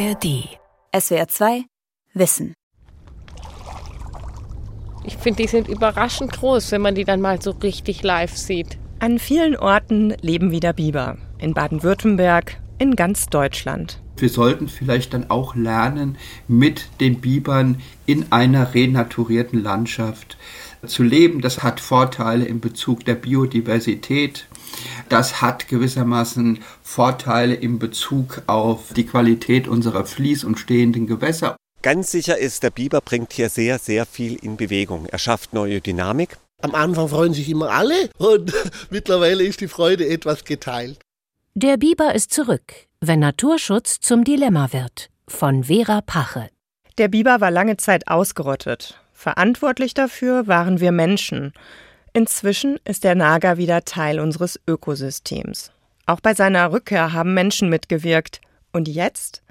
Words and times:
ARD. 0.00 0.48
SWR 0.98 1.28
2 1.28 1.64
Wissen. 2.14 2.54
Ich 5.04 5.18
finde, 5.18 5.42
die 5.42 5.48
sind 5.48 5.68
überraschend 5.68 6.32
groß, 6.32 6.72
wenn 6.72 6.80
man 6.80 6.94
die 6.94 7.04
dann 7.04 7.20
mal 7.20 7.42
so 7.42 7.50
richtig 7.50 8.02
live 8.02 8.34
sieht. 8.34 8.78
An 8.98 9.18
vielen 9.18 9.56
Orten 9.56 10.14
leben 10.22 10.52
wieder 10.52 10.72
Biber. 10.72 11.18
In 11.36 11.52
Baden-Württemberg, 11.52 12.58
in 12.78 12.96
ganz 12.96 13.26
Deutschland. 13.26 14.00
Wir 14.16 14.30
sollten 14.30 14.68
vielleicht 14.68 15.12
dann 15.12 15.28
auch 15.28 15.54
lernen, 15.54 16.16
mit 16.48 16.88
den 17.00 17.20
Bibern 17.20 17.82
in 18.06 18.32
einer 18.32 18.72
renaturierten 18.72 19.62
Landschaft 19.62 20.38
zu 20.86 21.02
leben. 21.02 21.42
Das 21.42 21.62
hat 21.62 21.78
Vorteile 21.78 22.46
in 22.46 22.60
Bezug 22.60 23.04
der 23.04 23.16
Biodiversität. 23.16 24.46
Das 25.08 25.42
hat 25.42 25.68
gewissermaßen 25.68 26.60
Vorteile 26.82 27.54
in 27.54 27.78
Bezug 27.78 28.42
auf 28.46 28.92
die 28.94 29.06
Qualität 29.06 29.68
unserer 29.68 30.04
fließ- 30.04 30.44
und 30.44 30.58
stehenden 30.58 31.06
Gewässer. 31.06 31.56
Ganz 31.82 32.10
sicher 32.10 32.36
ist, 32.38 32.62
der 32.62 32.70
Biber 32.70 33.00
bringt 33.00 33.32
hier 33.32 33.48
sehr, 33.48 33.78
sehr 33.78 34.04
viel 34.04 34.36
in 34.36 34.56
Bewegung. 34.56 35.06
Er 35.06 35.18
schafft 35.18 35.54
neue 35.54 35.80
Dynamik. 35.80 36.36
Am 36.62 36.74
Anfang 36.74 37.08
freuen 37.08 37.32
sich 37.32 37.48
immer 37.48 37.70
alle 37.70 38.10
und 38.18 38.52
mittlerweile 38.90 39.44
ist 39.44 39.60
die 39.60 39.68
Freude 39.68 40.06
etwas 40.06 40.44
geteilt. 40.44 40.98
Der 41.54 41.78
Biber 41.78 42.14
ist 42.14 42.32
zurück, 42.32 42.74
wenn 43.00 43.20
Naturschutz 43.20 43.98
zum 44.00 44.24
Dilemma 44.24 44.72
wird. 44.72 45.08
Von 45.26 45.64
Vera 45.64 46.00
Pache. 46.02 46.48
Der 46.98 47.08
Biber 47.08 47.40
war 47.40 47.50
lange 47.50 47.76
Zeit 47.78 48.08
ausgerottet. 48.08 49.00
Verantwortlich 49.12 49.94
dafür 49.94 50.46
waren 50.46 50.80
wir 50.80 50.92
Menschen. 50.92 51.52
Inzwischen 52.12 52.78
ist 52.84 53.04
der 53.04 53.14
Nager 53.14 53.56
wieder 53.56 53.84
Teil 53.84 54.18
unseres 54.18 54.58
Ökosystems. 54.66 55.70
Auch 56.06 56.20
bei 56.20 56.34
seiner 56.34 56.72
Rückkehr 56.72 57.12
haben 57.12 57.34
Menschen 57.34 57.68
mitgewirkt. 57.68 58.40
Und 58.72 58.88
jetzt? 58.88 59.42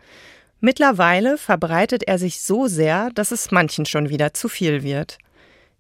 Mittlerweile 0.60 1.38
verbreitet 1.38 2.04
er 2.06 2.20
sich 2.20 2.42
so 2.42 2.68
sehr, 2.68 3.12
dass 3.12 3.32
es 3.32 3.52
manchen 3.52 3.86
schon 3.86 4.10
wieder 4.10 4.34
zu 4.34 4.50
viel 4.50 4.84
wird. 4.84 5.20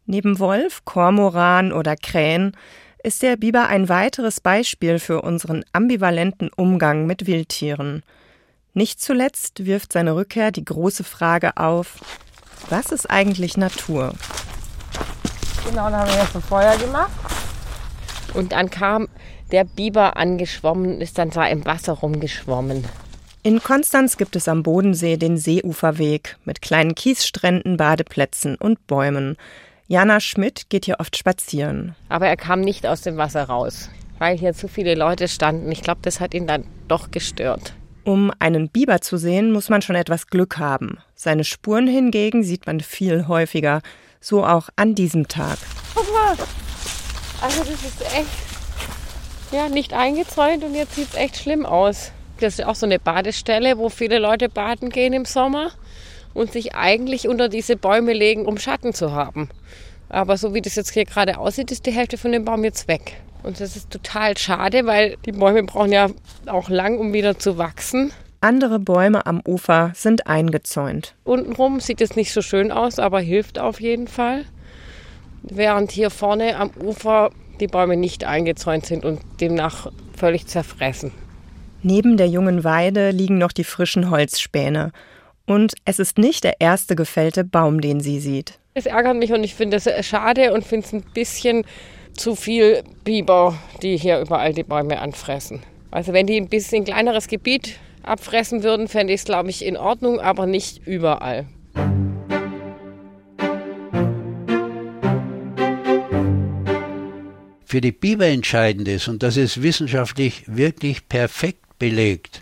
Neben 0.05 0.39
Wolf, 0.39 0.85
Kormoran 0.85 1.73
oder 1.73 1.97
Krähen 1.97 2.55
ist 3.03 3.23
der 3.23 3.35
Biber 3.35 3.67
ein 3.67 3.89
weiteres 3.89 4.39
Beispiel 4.39 4.99
für 4.99 5.21
unseren 5.21 5.65
ambivalenten 5.73 6.49
Umgang 6.55 7.05
mit 7.05 7.27
Wildtieren. 7.27 8.03
Nicht 8.73 9.01
zuletzt 9.01 9.65
wirft 9.65 9.91
seine 9.91 10.15
Rückkehr 10.15 10.51
die 10.51 10.65
große 10.65 11.03
Frage 11.03 11.57
auf, 11.57 11.97
was 12.69 12.91
ist 12.91 13.09
eigentlich 13.09 13.57
Natur? 13.57 14.13
Genau, 15.67 15.89
da 15.89 15.99
haben 15.99 16.09
wir 16.09 16.19
jetzt 16.19 16.35
ein 16.35 16.41
Feuer 16.41 16.77
gemacht. 16.77 17.11
Und 18.33 18.51
dann 18.51 18.69
kam 18.69 19.07
der 19.51 19.63
Biber 19.63 20.17
angeschwommen, 20.17 21.01
ist 21.01 21.17
dann 21.17 21.31
zwar 21.31 21.49
im 21.49 21.65
Wasser 21.65 21.93
rumgeschwommen. 21.93 22.85
In 23.41 23.63
Konstanz 23.63 24.17
gibt 24.17 24.35
es 24.35 24.47
am 24.47 24.63
Bodensee 24.63 25.17
den 25.17 25.37
Seeuferweg 25.37 26.37
mit 26.43 26.61
kleinen 26.61 26.93
Kiesstränden, 26.93 27.77
Badeplätzen 27.77 28.55
und 28.55 28.85
Bäumen. 28.85 29.37
Jana 29.87 30.19
Schmidt 30.19 30.69
geht 30.69 30.85
hier 30.85 30.99
oft 30.99 31.17
spazieren. 31.17 31.95
Aber 32.09 32.27
er 32.27 32.37
kam 32.37 32.61
nicht 32.61 32.85
aus 32.85 33.01
dem 33.01 33.17
Wasser 33.17 33.45
raus, 33.45 33.89
weil 34.19 34.37
hier 34.37 34.53
zu 34.53 34.67
viele 34.67 34.93
Leute 34.93 35.27
standen. 35.27 35.71
Ich 35.71 35.81
glaube, 35.81 36.01
das 36.03 36.19
hat 36.19 36.33
ihn 36.33 36.47
dann 36.47 36.65
doch 36.87 37.11
gestört. 37.11 37.73
Um 38.03 38.31
einen 38.39 38.69
Biber 38.69 39.01
zu 39.01 39.17
sehen, 39.17 39.51
muss 39.51 39.69
man 39.69 39.81
schon 39.81 39.95
etwas 39.95 40.27
Glück 40.27 40.57
haben. 40.57 40.97
Seine 41.15 41.43
Spuren 41.43 41.87
hingegen 41.87 42.43
sieht 42.43 42.67
man 42.67 42.81
viel 42.81 43.27
häufiger, 43.27 43.81
so 44.19 44.45
auch 44.45 44.69
an 44.75 44.95
diesem 44.95 45.27
Tag. 45.27 45.57
Guck 45.95 46.11
mal, 46.13 46.35
also 47.41 47.59
das 47.63 47.83
ist 47.83 48.01
echt 48.01 48.49
ja, 49.51 49.69
nicht 49.69 49.93
eingezäunt 49.93 50.63
und 50.63 50.75
jetzt 50.75 50.95
sieht 50.95 51.09
es 51.09 51.15
echt 51.15 51.37
schlimm 51.37 51.65
aus. 51.65 52.11
Das 52.39 52.59
ist 52.59 52.65
auch 52.65 52.75
so 52.75 52.85
eine 52.85 52.99
Badestelle, 52.99 53.77
wo 53.77 53.89
viele 53.89 54.19
Leute 54.19 54.49
baden 54.49 54.89
gehen 54.89 55.13
im 55.13 55.25
Sommer 55.25 55.71
und 56.33 56.51
sich 56.51 56.75
eigentlich 56.75 57.27
unter 57.27 57.49
diese 57.49 57.75
Bäume 57.75 58.13
legen, 58.13 58.45
um 58.45 58.57
Schatten 58.57 58.93
zu 58.93 59.11
haben. 59.11 59.49
Aber 60.07 60.37
so 60.37 60.53
wie 60.53 60.61
das 60.61 60.75
jetzt 60.75 60.91
hier 60.91 61.05
gerade 61.05 61.37
aussieht, 61.37 61.71
ist 61.71 61.85
die 61.85 61.91
Hälfte 61.91 62.17
von 62.17 62.31
dem 62.31 62.45
Baum 62.45 62.63
jetzt 62.63 62.87
weg. 62.87 63.21
Und 63.43 63.59
das 63.59 63.75
ist 63.75 63.89
total 63.89 64.37
schade, 64.37 64.85
weil 64.85 65.17
die 65.25 65.31
Bäume 65.31 65.63
brauchen 65.63 65.91
ja 65.91 66.09
auch 66.45 66.69
lang, 66.69 66.97
um 66.97 67.13
wieder 67.13 67.37
zu 67.37 67.57
wachsen. 67.57 68.11
Andere 68.41 68.79
Bäume 68.79 69.25
am 69.25 69.41
Ufer 69.45 69.91
sind 69.95 70.27
eingezäunt. 70.27 71.15
Untenrum 71.25 71.81
sieht 71.81 71.99
es 71.99 72.15
nicht 72.15 72.31
so 72.31 72.41
schön 72.41 72.71
aus, 72.71 72.97
aber 72.97 73.19
hilft 73.19 73.59
auf 73.59 73.81
jeden 73.81 74.07
Fall. 74.07 74.45
Während 75.43 75.91
hier 75.91 76.09
vorne 76.09 76.55
am 76.55 76.71
Ufer 76.81 77.31
die 77.59 77.67
Bäume 77.67 77.97
nicht 77.97 78.23
eingezäunt 78.23 78.85
sind 78.85 79.03
und 79.03 79.19
demnach 79.41 79.91
völlig 80.15 80.47
zerfressen. 80.47 81.11
Neben 81.83 82.15
der 82.15 82.27
jungen 82.27 82.63
Weide 82.63 83.11
liegen 83.11 83.37
noch 83.37 83.51
die 83.51 83.65
frischen 83.65 84.09
Holzspäne. 84.09 84.91
Und 85.45 85.73
es 85.83 85.99
ist 85.99 86.17
nicht 86.17 86.45
der 86.45 86.61
erste 86.61 86.95
gefällte 86.95 87.43
Baum, 87.43 87.81
den 87.81 87.99
sie 87.99 88.19
sieht. 88.21 88.59
Es 88.73 88.85
ärgert 88.85 89.17
mich 89.17 89.33
und 89.33 89.43
ich 89.43 89.55
finde 89.55 89.77
es 89.77 90.05
schade 90.05 90.53
und 90.53 90.63
finde 90.63 90.85
es 90.85 90.93
ein 90.93 91.03
bisschen 91.13 91.65
zu 92.13 92.35
viel 92.35 92.83
Biber, 93.03 93.57
die 93.81 93.97
hier 93.97 94.21
überall 94.21 94.53
die 94.53 94.63
Bäume 94.63 94.99
anfressen. 94.99 95.61
Also 95.91 96.13
wenn 96.13 96.27
die 96.27 96.37
ein 96.37 96.47
bisschen 96.47 96.85
kleineres 96.85 97.27
Gebiet 97.27 97.79
abfressen 98.03 98.63
würden, 98.63 98.87
fände 98.87 99.13
ich 99.13 99.21
es, 99.21 99.25
glaube 99.25 99.49
ich, 99.49 99.65
in 99.65 99.77
Ordnung, 99.77 100.19
aber 100.19 100.45
nicht 100.45 100.85
überall. 100.85 101.47
Für 107.65 107.81
die 107.81 107.91
Biber 107.91 108.25
entscheidend 108.25 108.87
ist, 108.87 109.07
und 109.07 109.21
das 109.21 109.37
ist 109.37 109.61
wissenschaftlich 109.61 110.43
wirklich 110.47 111.07
perfekt 111.07 111.77
belegt, 111.77 112.41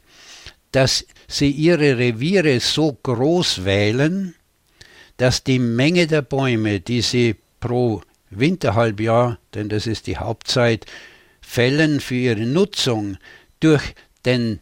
dass 0.71 1.05
sie 1.27 1.51
ihre 1.51 1.97
Reviere 1.97 2.59
so 2.61 2.97
groß 3.03 3.65
wählen, 3.65 4.35
dass 5.17 5.43
die 5.43 5.59
Menge 5.59 6.07
der 6.07 6.21
Bäume, 6.21 6.79
die 6.79 7.01
sie 7.01 7.35
pro 7.59 8.01
Winterhalbjahr, 8.29 9.37
denn 9.53 9.67
das 9.67 9.87
ist 9.87 10.07
die 10.07 10.17
Hauptzeit, 10.17 10.85
fällen 11.41 11.99
für 11.99 12.15
ihre 12.15 12.45
Nutzung 12.45 13.17
durch 13.59 13.95
den 14.25 14.59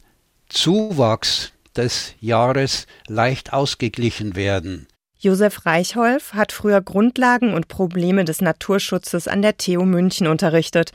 Zuwachs 0.49 1.51
des 1.75 2.13
Jahres 2.19 2.87
leicht 3.07 3.53
ausgeglichen 3.53 4.35
werden. 4.35 4.87
Josef 5.17 5.65
Reichholf 5.65 6.33
hat 6.33 6.51
früher 6.51 6.81
Grundlagen 6.81 7.53
und 7.53 7.67
Probleme 7.67 8.25
des 8.25 8.41
Naturschutzes 8.41 9.27
an 9.27 9.41
der 9.41 9.57
TU 9.57 9.83
München 9.83 10.27
unterrichtet. 10.27 10.91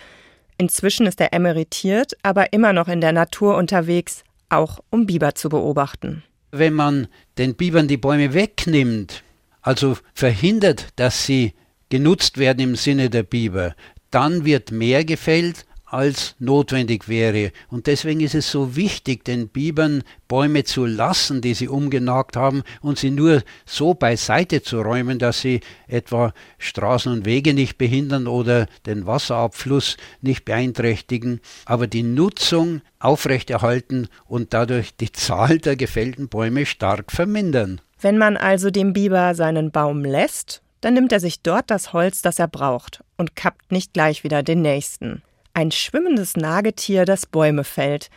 Inzwischen 0.56 1.06
ist 1.06 1.21
er 1.21 1.33
emeritiert, 1.33 2.16
aber 2.22 2.53
immer 2.53 2.72
noch 2.72 2.89
in 2.89 3.00
der 3.00 3.12
Natur 3.12 3.56
unterwegs, 3.56 4.22
auch 4.49 4.81
um 4.91 5.06
Biber 5.06 5.34
zu 5.34 5.49
beobachten. 5.49 6.22
Wenn 6.53 6.75
man 6.75 7.09
den 7.39 7.55
Bibern 7.55 7.89
die 7.89 7.97
Bäume 7.97 8.34
wegnimmt, 8.34 9.22
also 9.62 9.97
verhindert, 10.15 10.89
dass 10.97 11.25
sie 11.25 11.55
genutzt 11.89 12.39
werden 12.39 12.60
im 12.60 12.77
Sinne 12.77 13.10
der 13.10 13.22
Biber, 13.22 13.75
dann 14.10 14.44
wird 14.44 14.71
mehr 14.71 15.05
gefällt, 15.05 15.66
als 15.91 16.37
notwendig 16.39 17.09
wäre. 17.09 17.53
Und 17.69 17.87
deswegen 17.87 18.21
ist 18.21 18.34
es 18.34 18.51
so 18.51 18.77
wichtig, 18.77 19.25
den 19.25 19.49
Bibern 19.49 20.03
Bäume 20.28 20.65
zu 20.65 20.87
lassen, 20.87 21.41
die 21.41 21.55
sie 21.55 21.69
umgenagt 21.69 22.37
haben, 22.37 22.62
und 22.81 22.99
sie 22.99 23.11
nur 23.11 23.43
so 23.67 23.95
beiseite 23.95 24.62
zu 24.62 24.81
räumen, 24.81 25.19
dass 25.19 25.41
sie 25.41 25.61
etwa 25.89 26.33
Straßen 26.59 27.12
und 27.12 27.25
Wege 27.25 27.55
nicht 27.55 27.78
behindern 27.78 28.28
oder 28.28 28.67
den 28.87 29.06
Wasserabfluss 29.06 29.97
nicht 30.21 30.45
beeinträchtigen, 30.45 31.41
aber 31.65 31.89
die 31.89 32.05
Nutzung 32.05 32.83
aufrechterhalten 33.01 34.09
und 34.27 34.55
dadurch 34.55 34.97
die 34.97 35.12
Zahl 35.12 35.59
der 35.59 35.77
gefällten 35.77 36.28
Bäume 36.28 36.67
stark 36.67 37.11
vermindern. 37.11 37.81
Wenn 38.01 38.17
man 38.17 38.37
also 38.37 38.71
dem 38.71 38.93
Biber 38.93 39.34
seinen 39.34 39.72
Baum 39.72 40.05
lässt, 40.05 40.62
dann 40.81 40.95
nimmt 40.95 41.12
er 41.12 41.21
sich 41.21 41.43
dort 41.43 41.71
das 41.71 41.93
Holz, 41.93 42.22
das 42.22 42.39
er 42.39 42.49
braucht, 42.49 43.05
und 43.19 43.37
kappt 43.37 43.72
nicht 43.72 43.93
gleich 43.93 44.25
wieder 44.25 44.43
den 44.43 44.62
nächsten. 44.62 45.22
Ein 45.53 45.72
schwimmendes 45.72 46.37
Nagetier, 46.37 47.05
das 47.05 47.27
Bäume 47.27 47.65
fällt. 47.65 48.09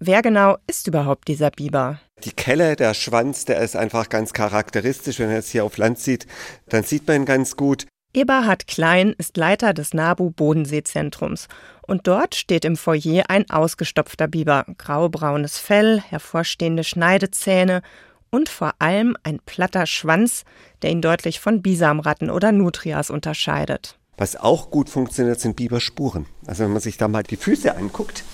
Wer 0.00 0.22
genau 0.22 0.56
ist 0.66 0.86
überhaupt 0.86 1.28
dieser 1.28 1.50
Biber? 1.50 2.00
Die 2.24 2.32
Kelle, 2.32 2.76
der 2.76 2.94
Schwanz, 2.94 3.44
der 3.44 3.60
ist 3.60 3.76
einfach 3.76 4.08
ganz 4.08 4.32
charakteristisch. 4.32 5.18
Wenn 5.18 5.26
man 5.26 5.36
jetzt 5.36 5.50
hier 5.50 5.64
auf 5.64 5.76
Land 5.76 5.98
sieht, 5.98 6.26
dann 6.68 6.84
sieht 6.84 7.06
man 7.06 7.16
ihn 7.16 7.24
ganz 7.24 7.56
gut. 7.56 7.86
Eberhard 8.14 8.66
Klein 8.66 9.14
ist 9.18 9.36
Leiter 9.36 9.74
des 9.74 9.92
NABU 9.92 10.30
Bodenseezentrums. 10.30 11.46
Und 11.86 12.06
dort 12.06 12.34
steht 12.34 12.64
im 12.64 12.76
Foyer 12.76 13.24
ein 13.28 13.48
ausgestopfter 13.50 14.28
Biber. 14.28 14.64
Graubraunes 14.78 15.58
Fell, 15.58 16.00
hervorstehende 16.00 16.84
Schneidezähne 16.84 17.82
und 18.30 18.48
vor 18.48 18.72
allem 18.78 19.16
ein 19.24 19.40
platter 19.44 19.86
Schwanz, 19.86 20.44
der 20.82 20.90
ihn 20.90 21.02
deutlich 21.02 21.40
von 21.40 21.60
Bisamratten 21.60 22.30
oder 22.30 22.50
Nutrias 22.52 23.10
unterscheidet. 23.10 23.97
Was 24.18 24.36
auch 24.36 24.70
gut 24.70 24.90
funktioniert, 24.90 25.40
sind 25.40 25.56
Biberspuren. 25.56 26.26
Also 26.46 26.64
wenn 26.64 26.72
man 26.72 26.82
sich 26.82 26.98
da 26.98 27.08
mal 27.08 27.22
die 27.22 27.36
Füße 27.36 27.74
anguckt, 27.76 28.24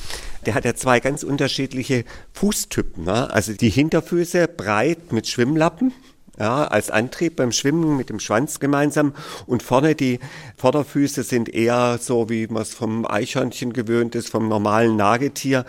der 0.46 0.54
hat 0.54 0.64
ja 0.64 0.74
zwei 0.74 0.98
ganz 0.98 1.22
unterschiedliche 1.22 2.04
Fußtypen. 2.32 3.04
Ne? 3.04 3.30
Also 3.30 3.52
die 3.52 3.70
Hinterfüße 3.70 4.48
breit 4.48 5.12
mit 5.12 5.28
Schwimmlappen 5.28 5.92
ja, 6.38 6.64
als 6.64 6.90
Antrieb 6.90 7.36
beim 7.36 7.52
Schwimmen 7.52 7.96
mit 7.96 8.10
dem 8.10 8.18
Schwanz 8.18 8.58
gemeinsam. 8.60 9.14
Und 9.46 9.62
vorne 9.62 9.94
die 9.94 10.18
Vorderfüße 10.56 11.22
sind 11.22 11.48
eher 11.48 11.98
so, 12.00 12.28
wie 12.28 12.46
man 12.48 12.62
es 12.62 12.74
vom 12.74 13.06
Eichhörnchen 13.06 13.72
gewöhnt 13.72 14.14
ist, 14.14 14.30
vom 14.30 14.48
normalen 14.48 14.96
Nagetier. 14.96 15.64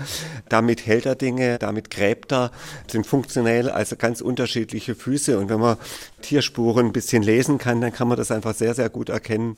Damit 0.50 0.86
hält 0.86 1.06
er 1.06 1.16
Dinge, 1.16 1.60
damit 1.60 1.92
gräbt 1.92 2.32
er, 2.32 2.52
sind 2.88 3.06
funktionell 3.06 3.70
also 3.70 3.96
ganz 3.96 4.22
unterschiedliche 4.22 4.96
Füße. 4.96 5.38
Und 5.38 5.50
wenn 5.50 5.60
man 5.60 5.78
Tierspuren 6.22 6.88
ein 6.88 6.94
bisschen 6.94 7.22
lesen 7.22 7.58
kann, 7.58 7.82
dann 7.82 7.94
kann 7.94 8.08
man 8.08 8.18
das 8.18 8.32
einfach 8.32 8.56
sehr, 8.56 8.74
sehr 8.74 8.90
gut 8.90 9.10
erkennen. 9.10 9.58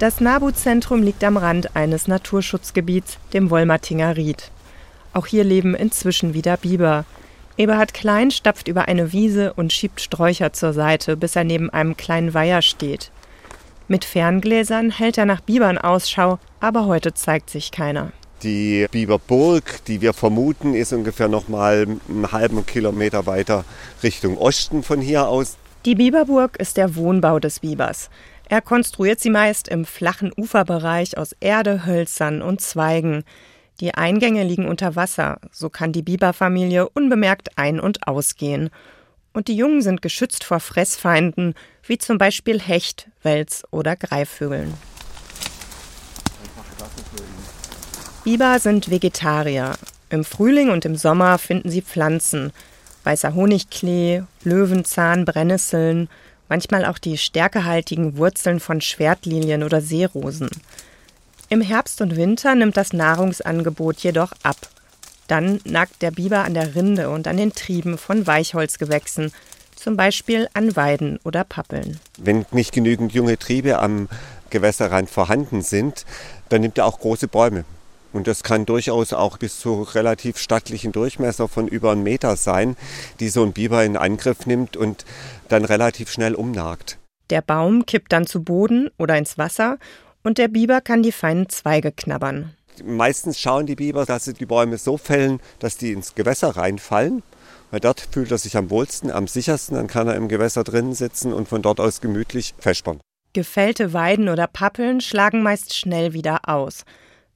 Das 0.00 0.18
Nabu-Zentrum 0.18 1.02
liegt 1.02 1.22
am 1.24 1.36
Rand 1.36 1.76
eines 1.76 2.08
Naturschutzgebiets, 2.08 3.18
dem 3.34 3.50
Wolmatinger 3.50 4.16
Ried. 4.16 4.50
Auch 5.12 5.26
hier 5.26 5.44
leben 5.44 5.74
inzwischen 5.74 6.32
wieder 6.32 6.56
Biber. 6.56 7.04
Eberhard 7.58 7.92
Klein 7.92 8.30
stapft 8.30 8.66
über 8.66 8.88
eine 8.88 9.12
Wiese 9.12 9.52
und 9.52 9.74
schiebt 9.74 10.00
Sträucher 10.00 10.54
zur 10.54 10.72
Seite, 10.72 11.18
bis 11.18 11.36
er 11.36 11.44
neben 11.44 11.68
einem 11.68 11.98
kleinen 11.98 12.32
Weiher 12.32 12.62
steht. 12.62 13.10
Mit 13.88 14.06
Ferngläsern 14.06 14.90
hält 14.90 15.18
er 15.18 15.26
nach 15.26 15.42
Bibern 15.42 15.76
Ausschau, 15.76 16.38
aber 16.60 16.86
heute 16.86 17.12
zeigt 17.12 17.50
sich 17.50 17.70
keiner. 17.70 18.10
Die 18.42 18.86
Biberburg, 18.90 19.84
die 19.86 20.00
wir 20.00 20.14
vermuten, 20.14 20.72
ist 20.72 20.94
ungefähr 20.94 21.28
noch 21.28 21.48
mal 21.48 21.86
einen 22.08 22.32
halben 22.32 22.64
Kilometer 22.64 23.26
weiter 23.26 23.66
Richtung 24.02 24.38
Osten 24.38 24.82
von 24.82 25.02
hier 25.02 25.28
aus. 25.28 25.58
Die 25.84 25.94
Biberburg 25.94 26.56
ist 26.58 26.78
der 26.78 26.96
Wohnbau 26.96 27.38
des 27.38 27.60
Bibers. 27.60 28.08
Er 28.50 28.60
konstruiert 28.60 29.20
sie 29.20 29.30
meist 29.30 29.68
im 29.68 29.84
flachen 29.84 30.32
Uferbereich 30.36 31.16
aus 31.16 31.36
Erde, 31.38 31.86
Hölzern 31.86 32.42
und 32.42 32.60
Zweigen. 32.60 33.22
Die 33.78 33.94
Eingänge 33.94 34.42
liegen 34.42 34.66
unter 34.66 34.96
Wasser, 34.96 35.38
so 35.52 35.70
kann 35.70 35.92
die 35.92 36.02
Biberfamilie 36.02 36.88
unbemerkt 36.88 37.56
ein- 37.56 37.78
und 37.78 38.08
ausgehen. 38.08 38.70
Und 39.32 39.46
die 39.46 39.54
Jungen 39.54 39.82
sind 39.82 40.02
geschützt 40.02 40.42
vor 40.42 40.58
Fressfeinden, 40.58 41.54
wie 41.84 41.98
zum 41.98 42.18
Beispiel 42.18 42.60
Hecht, 42.60 43.08
Wels 43.22 43.62
oder 43.70 43.94
Greifvögeln. 43.94 44.74
Biber 48.24 48.58
sind 48.58 48.90
Vegetarier. 48.90 49.74
Im 50.08 50.24
Frühling 50.24 50.70
und 50.70 50.84
im 50.84 50.96
Sommer 50.96 51.38
finden 51.38 51.70
sie 51.70 51.82
Pflanzen. 51.82 52.52
Weißer 53.04 53.32
Honigklee, 53.32 54.24
Löwenzahn, 54.42 55.24
Brennnesseln, 55.24 56.08
manchmal 56.50 56.84
auch 56.84 56.98
die 56.98 57.16
stärkehaltigen 57.16 58.18
Wurzeln 58.18 58.60
von 58.60 58.82
Schwertlilien 58.82 59.62
oder 59.62 59.80
Seerosen. 59.80 60.50
Im 61.48 61.62
Herbst 61.62 62.02
und 62.02 62.16
Winter 62.16 62.54
nimmt 62.54 62.76
das 62.76 62.92
Nahrungsangebot 62.92 64.00
jedoch 64.00 64.32
ab. 64.42 64.56
Dann 65.28 65.60
nagt 65.64 66.02
der 66.02 66.10
Biber 66.10 66.44
an 66.44 66.54
der 66.54 66.74
Rinde 66.74 67.08
und 67.08 67.26
an 67.26 67.38
den 67.38 67.54
Trieben 67.54 67.96
von 67.96 68.26
Weichholzgewächsen, 68.26 69.32
zum 69.76 69.96
Beispiel 69.96 70.48
an 70.52 70.76
Weiden 70.76 71.18
oder 71.24 71.44
Pappeln. 71.44 71.98
Wenn 72.18 72.44
nicht 72.50 72.72
genügend 72.72 73.14
junge 73.14 73.38
Triebe 73.38 73.78
am 73.78 74.08
Gewässerrand 74.50 75.08
vorhanden 75.08 75.62
sind, 75.62 76.04
dann 76.48 76.60
nimmt 76.60 76.78
er 76.78 76.86
auch 76.86 76.98
große 76.98 77.28
Bäume. 77.28 77.64
Und 78.12 78.26
das 78.26 78.42
kann 78.42 78.66
durchaus 78.66 79.12
auch 79.12 79.38
bis 79.38 79.60
zu 79.60 79.82
relativ 79.82 80.36
stattlichen 80.38 80.90
Durchmesser 80.90 81.46
von 81.46 81.68
über 81.68 81.92
einem 81.92 82.02
Meter 82.02 82.34
sein, 82.36 82.76
die 83.20 83.28
so 83.28 83.44
ein 83.44 83.52
Biber 83.52 83.84
in 83.84 83.96
Angriff 83.96 84.46
nimmt 84.46 84.76
und 84.76 85.04
dann 85.52 85.64
relativ 85.64 86.10
schnell 86.10 86.34
umnagt. 86.34 86.98
Der 87.30 87.42
Baum 87.42 87.86
kippt 87.86 88.12
dann 88.12 88.26
zu 88.26 88.42
Boden 88.42 88.90
oder 88.98 89.16
ins 89.16 89.38
Wasser 89.38 89.78
und 90.22 90.38
der 90.38 90.48
Biber 90.48 90.80
kann 90.80 91.02
die 91.02 91.12
feinen 91.12 91.48
Zweige 91.48 91.92
knabbern. 91.92 92.54
Meistens 92.84 93.38
schauen 93.38 93.66
die 93.66 93.76
Biber, 93.76 94.06
dass 94.06 94.24
sie 94.24 94.34
die 94.34 94.46
Bäume 94.46 94.78
so 94.78 94.96
fällen, 94.96 95.40
dass 95.58 95.76
die 95.76 95.92
ins 95.92 96.14
Gewässer 96.14 96.56
reinfallen. 96.56 97.22
Weil 97.70 97.80
dort 97.80 98.00
fühlt 98.00 98.30
er 98.32 98.38
sich 98.38 98.56
am 98.56 98.70
wohlsten, 98.70 99.10
am 99.10 99.28
sichersten, 99.28 99.76
dann 99.76 99.86
kann 99.86 100.08
er 100.08 100.16
im 100.16 100.28
Gewässer 100.28 100.64
drinnen 100.64 100.94
sitzen 100.94 101.32
und 101.32 101.48
von 101.48 101.62
dort 101.62 101.78
aus 101.78 102.00
gemütlich 102.00 102.54
vespern. 102.58 103.00
Gefällte 103.32 103.92
Weiden 103.92 104.28
oder 104.28 104.48
Pappeln 104.48 105.00
schlagen 105.00 105.42
meist 105.42 105.76
schnell 105.76 106.12
wieder 106.12 106.48
aus. 106.48 106.84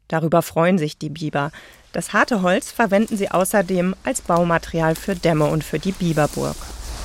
Darüber 0.08 0.42
freuen 0.42 0.76
sich 0.76 0.98
die 0.98 1.10
Biber. 1.10 1.52
Das 1.92 2.12
harte 2.12 2.42
Holz 2.42 2.72
verwenden 2.72 3.16
sie 3.16 3.30
außerdem 3.30 3.94
als 4.02 4.20
Baumaterial 4.22 4.96
für 4.96 5.14
Dämme 5.14 5.46
und 5.46 5.62
für 5.62 5.78
die 5.78 5.92
Biberburg. 5.92 6.56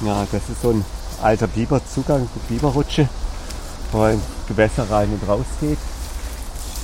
Ja, 0.04 0.26
das 0.32 0.50
ist 0.50 0.62
so 0.64 0.72
ein 0.72 0.86
alter 1.22 1.48
Biberzugang, 1.48 2.28
die 2.36 2.54
Biberrutsche, 2.54 3.08
wo 3.92 4.00
man 4.00 4.14
ins 4.14 4.24
Gewässer 4.48 4.90
rein 4.90 5.10
und 5.10 5.28
raus 5.28 5.46
geht. 5.60 5.78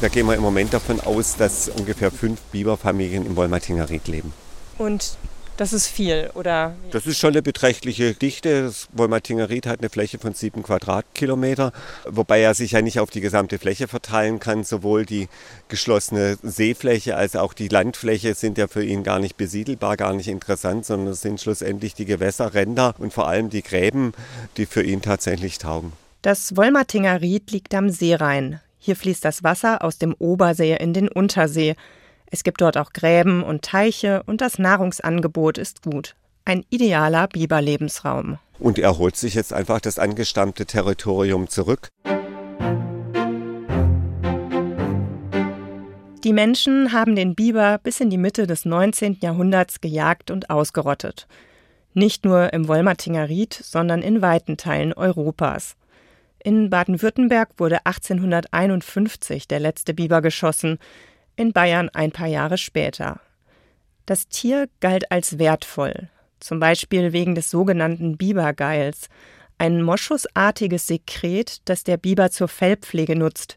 Da 0.02 0.10
gehen 0.10 0.28
wir 0.28 0.36
im 0.36 0.42
Moment 0.42 0.74
davon 0.74 1.00
aus, 1.00 1.36
dass 1.36 1.70
ungefähr 1.70 2.12
fünf 2.12 2.42
Biberfamilien 2.52 3.26
im 3.26 3.36
Wolmatinger 3.36 3.90
Ried 3.90 4.08
leben. 4.08 4.34
Und 4.78 5.18
das 5.58 5.74
ist 5.74 5.88
viel, 5.88 6.30
oder? 6.34 6.76
Das 6.92 7.06
ist 7.06 7.18
schon 7.18 7.32
eine 7.32 7.42
beträchtliche 7.42 8.14
Dichte. 8.14 8.64
Das 8.64 8.88
Wolmatinger 8.94 9.50
Ried 9.50 9.68
hat 9.68 9.80
eine 9.80 9.90
Fläche 9.90 10.20
von 10.20 10.34
sieben 10.34 10.64
Quadratkilometer, 10.64 11.72
wobei 12.08 12.42
er 12.42 12.54
sich 12.54 12.72
ja 12.72 12.82
nicht 12.82 13.00
auf 13.00 13.10
die 13.10 13.22
gesamte 13.22 13.60
Fläche 13.60 13.88
verteilen 13.88 14.40
kann. 14.40 14.64
Sowohl 14.64 15.06
die 15.06 15.28
geschlossene 15.68 16.38
Seefläche 16.44 17.16
als 17.16 17.36
auch 17.36 17.54
die 17.54 17.68
Landfläche 17.68 18.34
sind 18.34 18.58
ja 18.58 18.68
für 18.68 18.84
ihn 18.84 19.04
gar 19.04 19.20
nicht 19.20 19.38
besiedelbar, 19.38 19.98
gar 19.98 20.14
nicht 20.14 20.28
interessant, 20.28 20.86
sondern 20.86 21.14
es 21.14 21.22
sind 21.22 21.40
schlussendlich 21.40 21.94
die 21.94 22.06
Gewässerränder 22.06 22.96
und 22.98 23.14
vor 23.14 23.28
allem 23.28 23.50
die 23.50 23.64
Gräben, 23.64 24.14
die 24.58 24.66
für 24.66 24.84
ihn 24.84 25.02
tatsächlich 25.02 25.58
taugen. 25.58 25.94
Das 26.22 26.56
Wolmatinger 26.58 27.22
Ried 27.22 27.52
liegt 27.52 27.76
am 27.76 27.90
Seerhein. 27.90 28.60
Hier 28.80 28.96
fließt 28.96 29.24
das 29.24 29.44
Wasser 29.44 29.84
aus 29.84 29.98
dem 29.98 30.16
Obersee 30.20 30.76
in 30.76 30.94
den 30.94 31.08
Untersee. 31.08 31.76
Es 32.36 32.44
gibt 32.44 32.60
dort 32.60 32.76
auch 32.76 32.92
Gräben 32.92 33.44
und 33.44 33.62
Teiche 33.62 34.22
und 34.26 34.42
das 34.42 34.60
Nahrungsangebot 34.60 35.58
ist 35.58 35.84
gut. 35.84 36.18
Ein 36.44 36.66
idealer 36.70 37.30
Biberlebensraum. 37.30 38.40
Und 38.60 38.78
er 38.78 38.98
holt 38.98 39.16
sich 39.16 39.36
jetzt 39.36 39.54
einfach 39.54 39.80
das 39.80 40.00
angestammte 40.00 40.66
Territorium 40.66 41.48
zurück. 41.48 41.88
Die 46.26 46.34
Menschen 46.34 46.92
haben 46.92 47.16
den 47.16 47.36
Biber 47.36 47.80
bis 47.82 48.02
in 48.02 48.10
die 48.10 48.18
Mitte 48.18 48.48
des 48.48 48.66
19. 48.66 49.20
Jahrhunderts 49.22 49.80
gejagt 49.80 50.30
und 50.30 50.50
ausgerottet. 50.50 51.30
Nicht 51.94 52.26
nur 52.26 52.52
im 52.52 52.68
Wolmatinger 52.68 53.30
Ried, 53.30 53.54
sondern 53.54 54.02
in 54.02 54.22
weiten 54.22 54.58
Teilen 54.58 54.92
Europas. 54.92 55.78
In 56.44 56.70
Baden-Württemberg 56.70 57.52
wurde 57.60 57.86
1851 57.86 59.48
der 59.48 59.62
letzte 59.62 59.94
Biber 59.94 60.22
geschossen 60.22 60.80
in 61.36 61.54
Bayern 61.54 61.90
ein 61.90 62.12
paar 62.12 62.28
Jahre 62.28 62.58
später. 62.58 63.20
Das 64.06 64.28
Tier 64.28 64.70
galt 64.80 65.12
als 65.12 65.40
wertvoll, 65.40 66.10
zum 66.40 66.60
Beispiel 66.60 67.14
wegen 67.14 67.36
des 67.36 67.50
sogenannten 67.50 68.18
Bibergeils, 68.18 69.10
ein 69.58 69.82
moschusartiges 69.82 70.88
Sekret, 70.88 71.62
das 71.66 71.84
der 71.84 71.98
Biber 71.98 72.30
zur 72.30 72.48
Fellpflege 72.48 73.16
nutzt. 73.16 73.56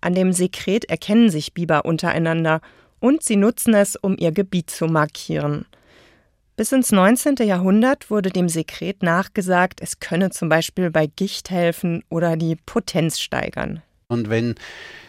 An 0.00 0.14
dem 0.14 0.32
Sekret 0.32 0.86
erkennen 0.86 1.30
sich 1.30 1.54
Biber 1.54 1.84
untereinander 1.84 2.60
und 3.00 3.22
sie 3.22 3.36
nutzen 3.36 3.74
es, 3.74 3.96
um 3.96 4.16
ihr 4.18 4.32
Gebiet 4.32 4.70
zu 4.70 4.86
markieren. 4.86 5.66
Bis 6.56 6.72
ins 6.72 6.92
19. 6.92 7.36
Jahrhundert 7.46 8.10
wurde 8.10 8.30
dem 8.30 8.48
Sekret 8.48 9.02
nachgesagt, 9.02 9.80
es 9.82 9.98
könne 9.98 10.30
zum 10.30 10.48
Beispiel 10.48 10.90
bei 10.90 11.06
Gicht 11.06 11.50
helfen 11.50 12.04
oder 12.10 12.36
die 12.36 12.56
Potenz 12.56 13.20
steigern. 13.20 13.82
Und 14.06 14.30
wenn 14.30 14.54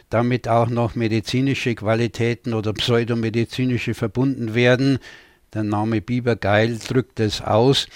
damit 0.09 0.47
auch 0.47 0.69
noch 0.69 0.95
medizinische 0.95 1.75
Qualitäten 1.75 2.53
oder 2.53 2.73
pseudomedizinische 2.73 3.93
verbunden 3.93 4.55
werden. 4.55 4.99
Der 5.53 5.63
Name 5.63 6.01
Bibergeil 6.01 6.77
drückt 6.77 7.19
es 7.19 7.41
aus. 7.41 7.87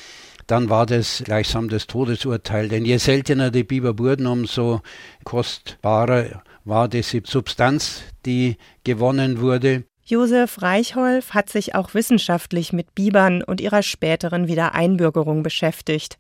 Dann 0.48 0.70
war 0.70 0.86
das 0.86 1.22
gleichsam 1.24 1.70
das 1.70 1.86
Todesurteil. 1.86 2.70
Denn 2.70 2.86
je 2.86 2.98
seltener 2.98 3.51
die 3.51 3.63
Biber 3.63 4.00
wurden, 4.00 4.25
umso 4.25 4.82
kostbarer 5.24 6.42
war 6.66 6.88
diese 6.88 7.22
Substanz, 7.25 8.01
die 8.25 8.58
gewonnen 8.84 9.42
wurde. 9.42 9.84
Josef 10.04 10.63
Reichholf 10.63 11.36
hat 11.36 11.50
sich 11.50 11.75
auch 11.75 11.94
wissenschaftlich 11.94 12.74
mit 12.74 12.96
Bibern 12.96 13.44
und 13.44 13.62
ihrer 13.62 13.84
späteren 13.84 14.48
Wiedereinbürgerung 14.48 15.44
beschäftigt. 15.44 16.18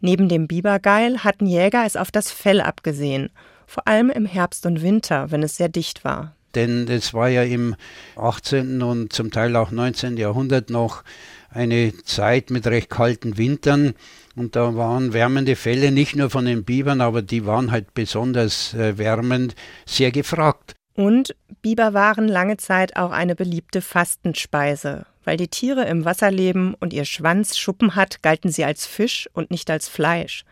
Neben 0.00 0.28
dem 0.28 0.46
Bibergeil 0.46 1.24
hatten 1.24 1.46
Jäger 1.46 1.86
es 1.86 1.96
auf 1.96 2.10
das 2.10 2.30
Fell 2.30 2.60
abgesehen 2.60 3.30
vor 3.68 3.86
allem 3.86 4.10
im 4.10 4.26
Herbst 4.26 4.66
und 4.66 4.82
Winter, 4.82 5.30
wenn 5.30 5.44
es 5.44 5.56
sehr 5.56 5.68
dicht 5.68 6.02
war. 6.02 6.34
Denn 6.54 6.88
es 6.88 7.14
war 7.14 7.28
ja 7.28 7.42
im 7.42 7.76
18. 8.16 8.82
und 8.82 9.12
zum 9.12 9.30
Teil 9.30 9.54
auch 9.54 9.70
19. 9.70 10.16
Jahrhundert 10.16 10.70
noch 10.70 11.04
eine 11.50 11.92
Zeit 12.04 12.50
mit 12.50 12.66
recht 12.66 12.90
kalten 12.90 13.36
Wintern. 13.36 13.94
Und 14.34 14.56
da 14.56 14.74
waren 14.74 15.12
wärmende 15.12 15.56
Fälle 15.56 15.92
nicht 15.92 16.16
nur 16.16 16.30
von 16.30 16.46
den 16.46 16.64
Bibern, 16.64 17.00
aber 17.00 17.22
die 17.22 17.44
waren 17.44 17.70
halt 17.70 17.92
besonders 17.94 18.72
äh, 18.74 18.96
wärmend 18.96 19.54
sehr 19.84 20.10
gefragt. 20.10 20.74
Und 20.94 21.36
Biber 21.62 21.94
waren 21.94 22.26
lange 22.26 22.56
Zeit 22.56 22.96
auch 22.96 23.12
eine 23.12 23.36
beliebte 23.36 23.82
Fastenspeise. 23.82 25.06
Weil 25.24 25.36
die 25.36 25.48
Tiere 25.48 25.84
im 25.84 26.04
Wasser 26.04 26.30
leben 26.30 26.74
und 26.80 26.92
ihr 26.92 27.04
Schwanz 27.04 27.58
Schuppen 27.58 27.94
hat, 27.94 28.22
galten 28.22 28.50
sie 28.50 28.64
als 28.64 28.86
Fisch 28.86 29.28
und 29.34 29.50
nicht 29.50 29.70
als 29.70 29.88
Fleisch. 29.88 30.44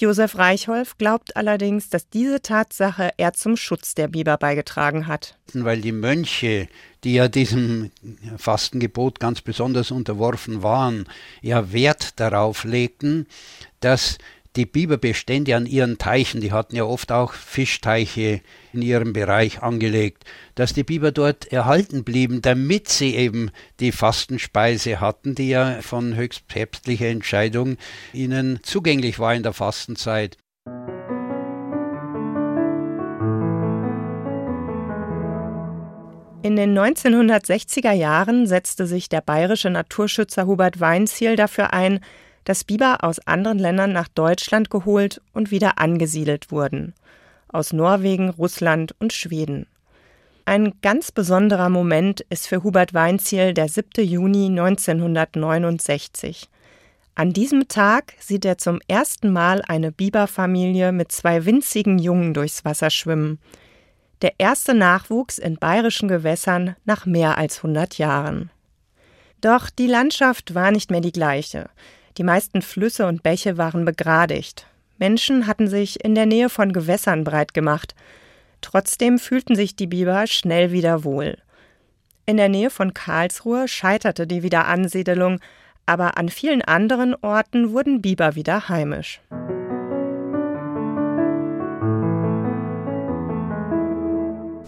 Josef 0.00 0.38
Reichholf 0.38 0.96
glaubt 0.96 1.36
allerdings, 1.36 1.90
dass 1.90 2.08
diese 2.08 2.40
Tatsache 2.40 3.10
eher 3.18 3.34
zum 3.34 3.58
Schutz 3.58 3.94
der 3.94 4.08
Biber 4.08 4.38
beigetragen 4.38 5.06
hat. 5.06 5.36
Weil 5.52 5.82
die 5.82 5.92
Mönche, 5.92 6.68
die 7.04 7.12
ja 7.14 7.28
diesem 7.28 7.90
Fastengebot 8.38 9.20
ganz 9.20 9.42
besonders 9.42 9.90
unterworfen 9.90 10.62
waren, 10.62 11.06
ja 11.42 11.70
Wert 11.74 12.18
darauf 12.18 12.64
legten, 12.64 13.26
dass 13.80 14.16
die 14.56 14.66
Biberbestände 14.66 15.54
an 15.54 15.66
ihren 15.66 15.98
Teichen, 15.98 16.40
die 16.40 16.52
hatten 16.52 16.74
ja 16.74 16.84
oft 16.84 17.12
auch 17.12 17.32
Fischteiche 17.32 18.40
in 18.72 18.82
ihrem 18.82 19.12
Bereich 19.12 19.62
angelegt, 19.62 20.24
dass 20.56 20.72
die 20.72 20.82
Biber 20.82 21.12
dort 21.12 21.52
erhalten 21.52 22.02
blieben, 22.02 22.42
damit 22.42 22.88
sie 22.88 23.14
eben 23.14 23.50
die 23.78 23.92
Fastenspeise 23.92 25.00
hatten, 25.00 25.34
die 25.34 25.50
ja 25.50 25.80
von 25.82 26.16
höchst 26.16 26.48
päpstlicher 26.48 27.06
Entscheidung 27.06 27.76
ihnen 28.12 28.58
zugänglich 28.62 29.18
war 29.18 29.34
in 29.34 29.44
der 29.44 29.52
Fastenzeit. 29.52 30.36
In 36.42 36.56
den 36.56 36.76
1960er 36.76 37.92
Jahren 37.92 38.46
setzte 38.46 38.86
sich 38.86 39.10
der 39.10 39.20
bayerische 39.20 39.68
Naturschützer 39.68 40.46
Hubert 40.46 40.80
Weinziel 40.80 41.36
dafür 41.36 41.74
ein, 41.74 42.00
dass 42.44 42.64
Biber 42.64 43.04
aus 43.04 43.18
anderen 43.26 43.58
Ländern 43.58 43.92
nach 43.92 44.08
Deutschland 44.08 44.70
geholt 44.70 45.20
und 45.32 45.50
wieder 45.50 45.78
angesiedelt 45.78 46.50
wurden. 46.50 46.94
Aus 47.48 47.72
Norwegen, 47.72 48.30
Russland 48.30 48.94
und 48.98 49.12
Schweden. 49.12 49.66
Ein 50.44 50.74
ganz 50.82 51.12
besonderer 51.12 51.68
Moment 51.68 52.22
ist 52.22 52.48
für 52.48 52.62
Hubert 52.62 52.94
Weinziel 52.94 53.54
der 53.54 53.68
7. 53.68 54.04
Juni 54.04 54.46
1969. 54.46 56.48
An 57.14 57.32
diesem 57.32 57.68
Tag 57.68 58.14
sieht 58.18 58.44
er 58.44 58.58
zum 58.58 58.80
ersten 58.88 59.30
Mal 59.30 59.62
eine 59.68 59.92
Biberfamilie 59.92 60.90
mit 60.90 61.12
zwei 61.12 61.44
winzigen 61.44 61.98
Jungen 61.98 62.34
durchs 62.34 62.64
Wasser 62.64 62.90
schwimmen. 62.90 63.38
Der 64.22 64.32
erste 64.38 64.74
Nachwuchs 64.74 65.38
in 65.38 65.56
bayerischen 65.56 66.08
Gewässern 66.08 66.76
nach 66.84 67.06
mehr 67.06 67.38
als 67.38 67.58
100 67.58 67.98
Jahren. 67.98 68.50
Doch 69.40 69.70
die 69.70 69.86
Landschaft 69.86 70.54
war 70.54 70.70
nicht 70.70 70.90
mehr 70.90 71.00
die 71.00 71.12
gleiche. 71.12 71.70
Die 72.16 72.24
meisten 72.24 72.62
Flüsse 72.62 73.06
und 73.06 73.22
Bäche 73.22 73.56
waren 73.56 73.84
begradigt. 73.84 74.66
Menschen 74.98 75.46
hatten 75.46 75.68
sich 75.68 76.04
in 76.04 76.14
der 76.14 76.26
Nähe 76.26 76.48
von 76.48 76.72
Gewässern 76.72 77.24
breit 77.24 77.54
gemacht. 77.54 77.94
Trotzdem 78.60 79.18
fühlten 79.18 79.54
sich 79.54 79.76
die 79.76 79.86
Biber 79.86 80.26
schnell 80.26 80.72
wieder 80.72 81.04
wohl. 81.04 81.38
In 82.26 82.36
der 82.36 82.48
Nähe 82.48 82.70
von 82.70 82.92
Karlsruhe 82.94 83.66
scheiterte 83.66 84.26
die 84.26 84.42
Wiederansiedelung, 84.42 85.40
aber 85.86 86.18
an 86.18 86.28
vielen 86.28 86.62
anderen 86.62 87.14
Orten 87.22 87.72
wurden 87.72 88.02
Biber 88.02 88.34
wieder 88.34 88.68
heimisch. 88.68 89.20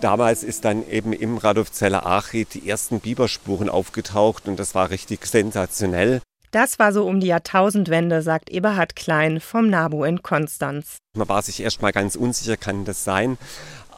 Damals 0.00 0.42
ist 0.42 0.64
dann 0.64 0.88
eben 0.88 1.12
im 1.12 1.36
Radolfzeller 1.36 2.04
Achried 2.04 2.54
die 2.54 2.68
ersten 2.68 2.98
Biberspuren 2.98 3.68
aufgetaucht 3.68 4.48
und 4.48 4.58
das 4.58 4.74
war 4.74 4.90
richtig 4.90 5.26
sensationell. 5.26 6.20
Das 6.52 6.78
war 6.78 6.92
so 6.92 7.06
um 7.06 7.18
die 7.18 7.28
Jahrtausendwende, 7.28 8.20
sagt 8.20 8.50
Eberhard 8.50 8.94
Klein 8.94 9.40
vom 9.40 9.70
NABU 9.70 10.04
in 10.04 10.22
Konstanz. 10.22 10.98
Man 11.16 11.26
war 11.26 11.40
sich 11.40 11.62
erst 11.62 11.80
mal 11.80 11.92
ganz 11.92 12.14
unsicher, 12.14 12.58
kann 12.58 12.84
das 12.84 13.04
sein? 13.04 13.38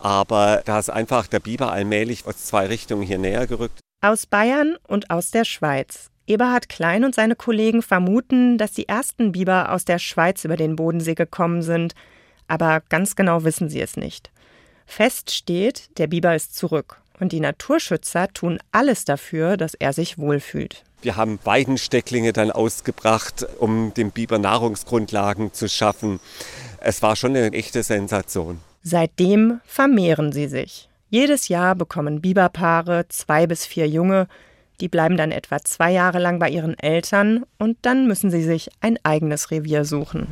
Aber 0.00 0.62
da 0.64 0.78
ist 0.78 0.88
einfach 0.88 1.26
der 1.26 1.40
Biber 1.40 1.72
allmählich 1.72 2.26
aus 2.26 2.44
zwei 2.44 2.66
Richtungen 2.66 3.02
hier 3.02 3.18
näher 3.18 3.48
gerückt. 3.48 3.80
Aus 4.02 4.26
Bayern 4.26 4.76
und 4.86 5.10
aus 5.10 5.32
der 5.32 5.44
Schweiz. 5.44 6.10
Eberhard 6.28 6.68
Klein 6.68 7.02
und 7.02 7.16
seine 7.16 7.34
Kollegen 7.34 7.82
vermuten, 7.82 8.56
dass 8.56 8.70
die 8.70 8.86
ersten 8.86 9.32
Biber 9.32 9.72
aus 9.72 9.84
der 9.84 9.98
Schweiz 9.98 10.44
über 10.44 10.56
den 10.56 10.76
Bodensee 10.76 11.16
gekommen 11.16 11.60
sind, 11.60 11.96
aber 12.46 12.82
ganz 12.88 13.16
genau 13.16 13.42
wissen 13.42 13.68
sie 13.68 13.80
es 13.80 13.96
nicht. 13.96 14.30
Fest 14.86 15.32
steht, 15.32 15.98
der 15.98 16.06
Biber 16.06 16.36
ist 16.36 16.54
zurück 16.54 17.00
und 17.18 17.32
die 17.32 17.40
Naturschützer 17.40 18.28
tun 18.28 18.60
alles 18.70 19.04
dafür, 19.04 19.56
dass 19.56 19.74
er 19.74 19.92
sich 19.92 20.18
wohlfühlt. 20.18 20.84
Wir 21.04 21.16
haben 21.16 21.38
Weidenstecklinge 21.44 22.32
dann 22.32 22.50
ausgebracht, 22.50 23.46
um 23.58 23.92
dem 23.92 24.10
Biber 24.10 24.38
Nahrungsgrundlagen 24.38 25.52
zu 25.52 25.68
schaffen. 25.68 26.18
Es 26.80 27.02
war 27.02 27.14
schon 27.14 27.36
eine 27.36 27.52
echte 27.52 27.82
Sensation. 27.82 28.58
Seitdem 28.82 29.60
vermehren 29.66 30.32
sie 30.32 30.48
sich. 30.48 30.88
Jedes 31.10 31.48
Jahr 31.48 31.74
bekommen 31.74 32.22
Biberpaare 32.22 33.04
zwei 33.10 33.46
bis 33.46 33.66
vier 33.66 33.86
Junge. 33.86 34.28
Die 34.80 34.88
bleiben 34.88 35.18
dann 35.18 35.30
etwa 35.30 35.62
zwei 35.62 35.92
Jahre 35.92 36.20
lang 36.20 36.38
bei 36.38 36.48
ihren 36.48 36.78
Eltern 36.78 37.44
und 37.58 37.76
dann 37.82 38.06
müssen 38.06 38.30
sie 38.30 38.42
sich 38.42 38.70
ein 38.80 38.98
eigenes 39.02 39.50
Revier 39.50 39.84
suchen. 39.84 40.28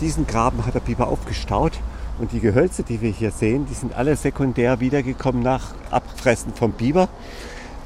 Diesen 0.00 0.26
Graben 0.26 0.64
hat 0.64 0.74
der 0.74 0.80
Biber 0.80 1.08
aufgestaut 1.08 1.78
und 2.18 2.32
die 2.32 2.40
Gehölze, 2.40 2.82
die 2.82 3.02
wir 3.02 3.10
hier 3.10 3.30
sehen, 3.30 3.66
die 3.66 3.74
sind 3.74 3.94
alle 3.94 4.16
sekundär 4.16 4.80
wiedergekommen 4.80 5.42
nach 5.42 5.74
Abfressen 5.90 6.54
vom 6.54 6.72
Biber. 6.72 7.10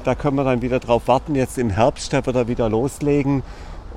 Da 0.05 0.13
können 0.13 0.37
wir 0.37 0.43
dann 0.43 0.61
wieder 0.61 0.79
drauf 0.79 1.07
warten. 1.07 1.33
Jetzt 1.33 1.57
im 1.57 1.71
Herbst, 1.71 2.13
da 2.13 2.23
wird 2.25 2.35
er 2.35 2.47
wieder 2.47 2.69
loslegen 2.69 3.41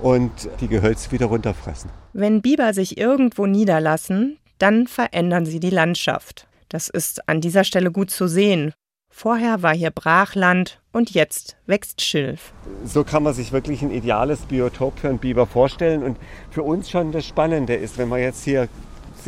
und 0.02 0.32
die 0.60 0.68
Gehölze 0.68 1.12
wieder 1.12 1.26
runterfressen. 1.26 1.90
Wenn 2.14 2.40
Biber 2.40 2.72
sich 2.72 2.96
irgendwo 2.96 3.44
niederlassen, 3.44 4.38
dann 4.58 4.86
verändern 4.86 5.44
sie 5.44 5.60
die 5.60 5.68
Landschaft. 5.68 6.48
Das 6.70 6.88
ist 6.88 7.28
an 7.28 7.42
dieser 7.42 7.62
Stelle 7.62 7.92
gut 7.92 8.10
zu 8.10 8.26
sehen. 8.26 8.72
Vorher 9.10 9.62
war 9.62 9.74
hier 9.74 9.90
Brachland 9.90 10.80
und 10.92 11.10
jetzt 11.10 11.56
wächst 11.66 12.00
Schilf. 12.00 12.52
So 12.84 13.04
kann 13.04 13.22
man 13.22 13.34
sich 13.34 13.52
wirklich 13.52 13.82
ein 13.82 13.90
ideales 13.90 14.40
Biotop 14.40 14.98
für 15.00 15.08
einen 15.08 15.18
Biber 15.18 15.46
vorstellen. 15.46 16.02
Und 16.02 16.16
für 16.50 16.62
uns 16.62 16.88
schon 16.88 17.12
das 17.12 17.26
Spannende 17.26 17.74
ist, 17.74 17.98
wenn 17.98 18.08
man 18.08 18.20
jetzt 18.20 18.44
hier 18.44 18.68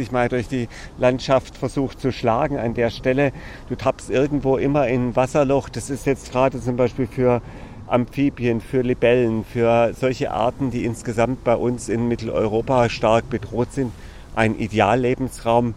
sich 0.01 0.13
mal 0.13 0.29
durch 0.29 0.49
die 0.49 0.69
Landschaft 0.99 1.57
versucht 1.57 2.01
zu 2.01 2.11
schlagen 2.11 2.59
an 2.59 2.73
der 2.75 2.91
Stelle. 2.91 3.33
Du 3.69 3.75
tappst 3.75 4.09
irgendwo 4.09 4.57
immer 4.57 4.89
in 4.89 5.11
ein 5.11 5.17
Wasserloch. 5.17 5.69
Das 5.69 5.91
ist 5.91 6.07
jetzt 6.07 6.33
gerade 6.33 6.61
zum 6.61 6.77
Beispiel 6.77 7.07
für 7.07 7.43
Amphibien, 7.87 8.63
für 8.63 8.81
Libellen, 8.81 9.45
für 9.45 9.93
solche 9.93 10.31
Arten, 10.31 10.71
die 10.71 10.85
insgesamt 10.85 11.45
bei 11.45 11.55
uns 11.55 11.89
in 11.89 12.09
Mitteleuropa 12.09 12.89
stark 12.89 13.29
bedroht 13.29 13.73
sind, 13.73 13.93
ein 14.35 14.59
Ideallebensraum. 14.59 15.75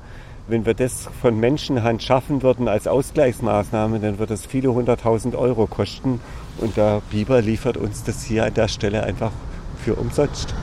Wenn 0.48 0.65
wir 0.65 0.74
das 0.74 1.10
von 1.22 1.39
Menschenhand 1.39 2.01
schaffen 2.01 2.44
würden 2.44 2.68
als 2.68 2.88
Ausgleichsmaßnahme, 2.88 4.00
dann 4.00 4.20
würde 4.20 4.36
es 4.36 4.46
viele 4.46 4.74
hunderttausend 4.74 5.36
Euro 5.36 5.68
kosten. 5.68 6.22
Und 6.60 6.77
der 6.77 7.01
Biber 7.12 7.42
liefert 7.42 7.75
uns 7.77 8.03
das 8.03 8.24
hier 8.24 8.46
an 8.46 8.53
der 8.53 8.68
Stelle 8.68 9.03
einfach 9.03 9.32
für 9.84 9.96
umsonst. 9.96 10.53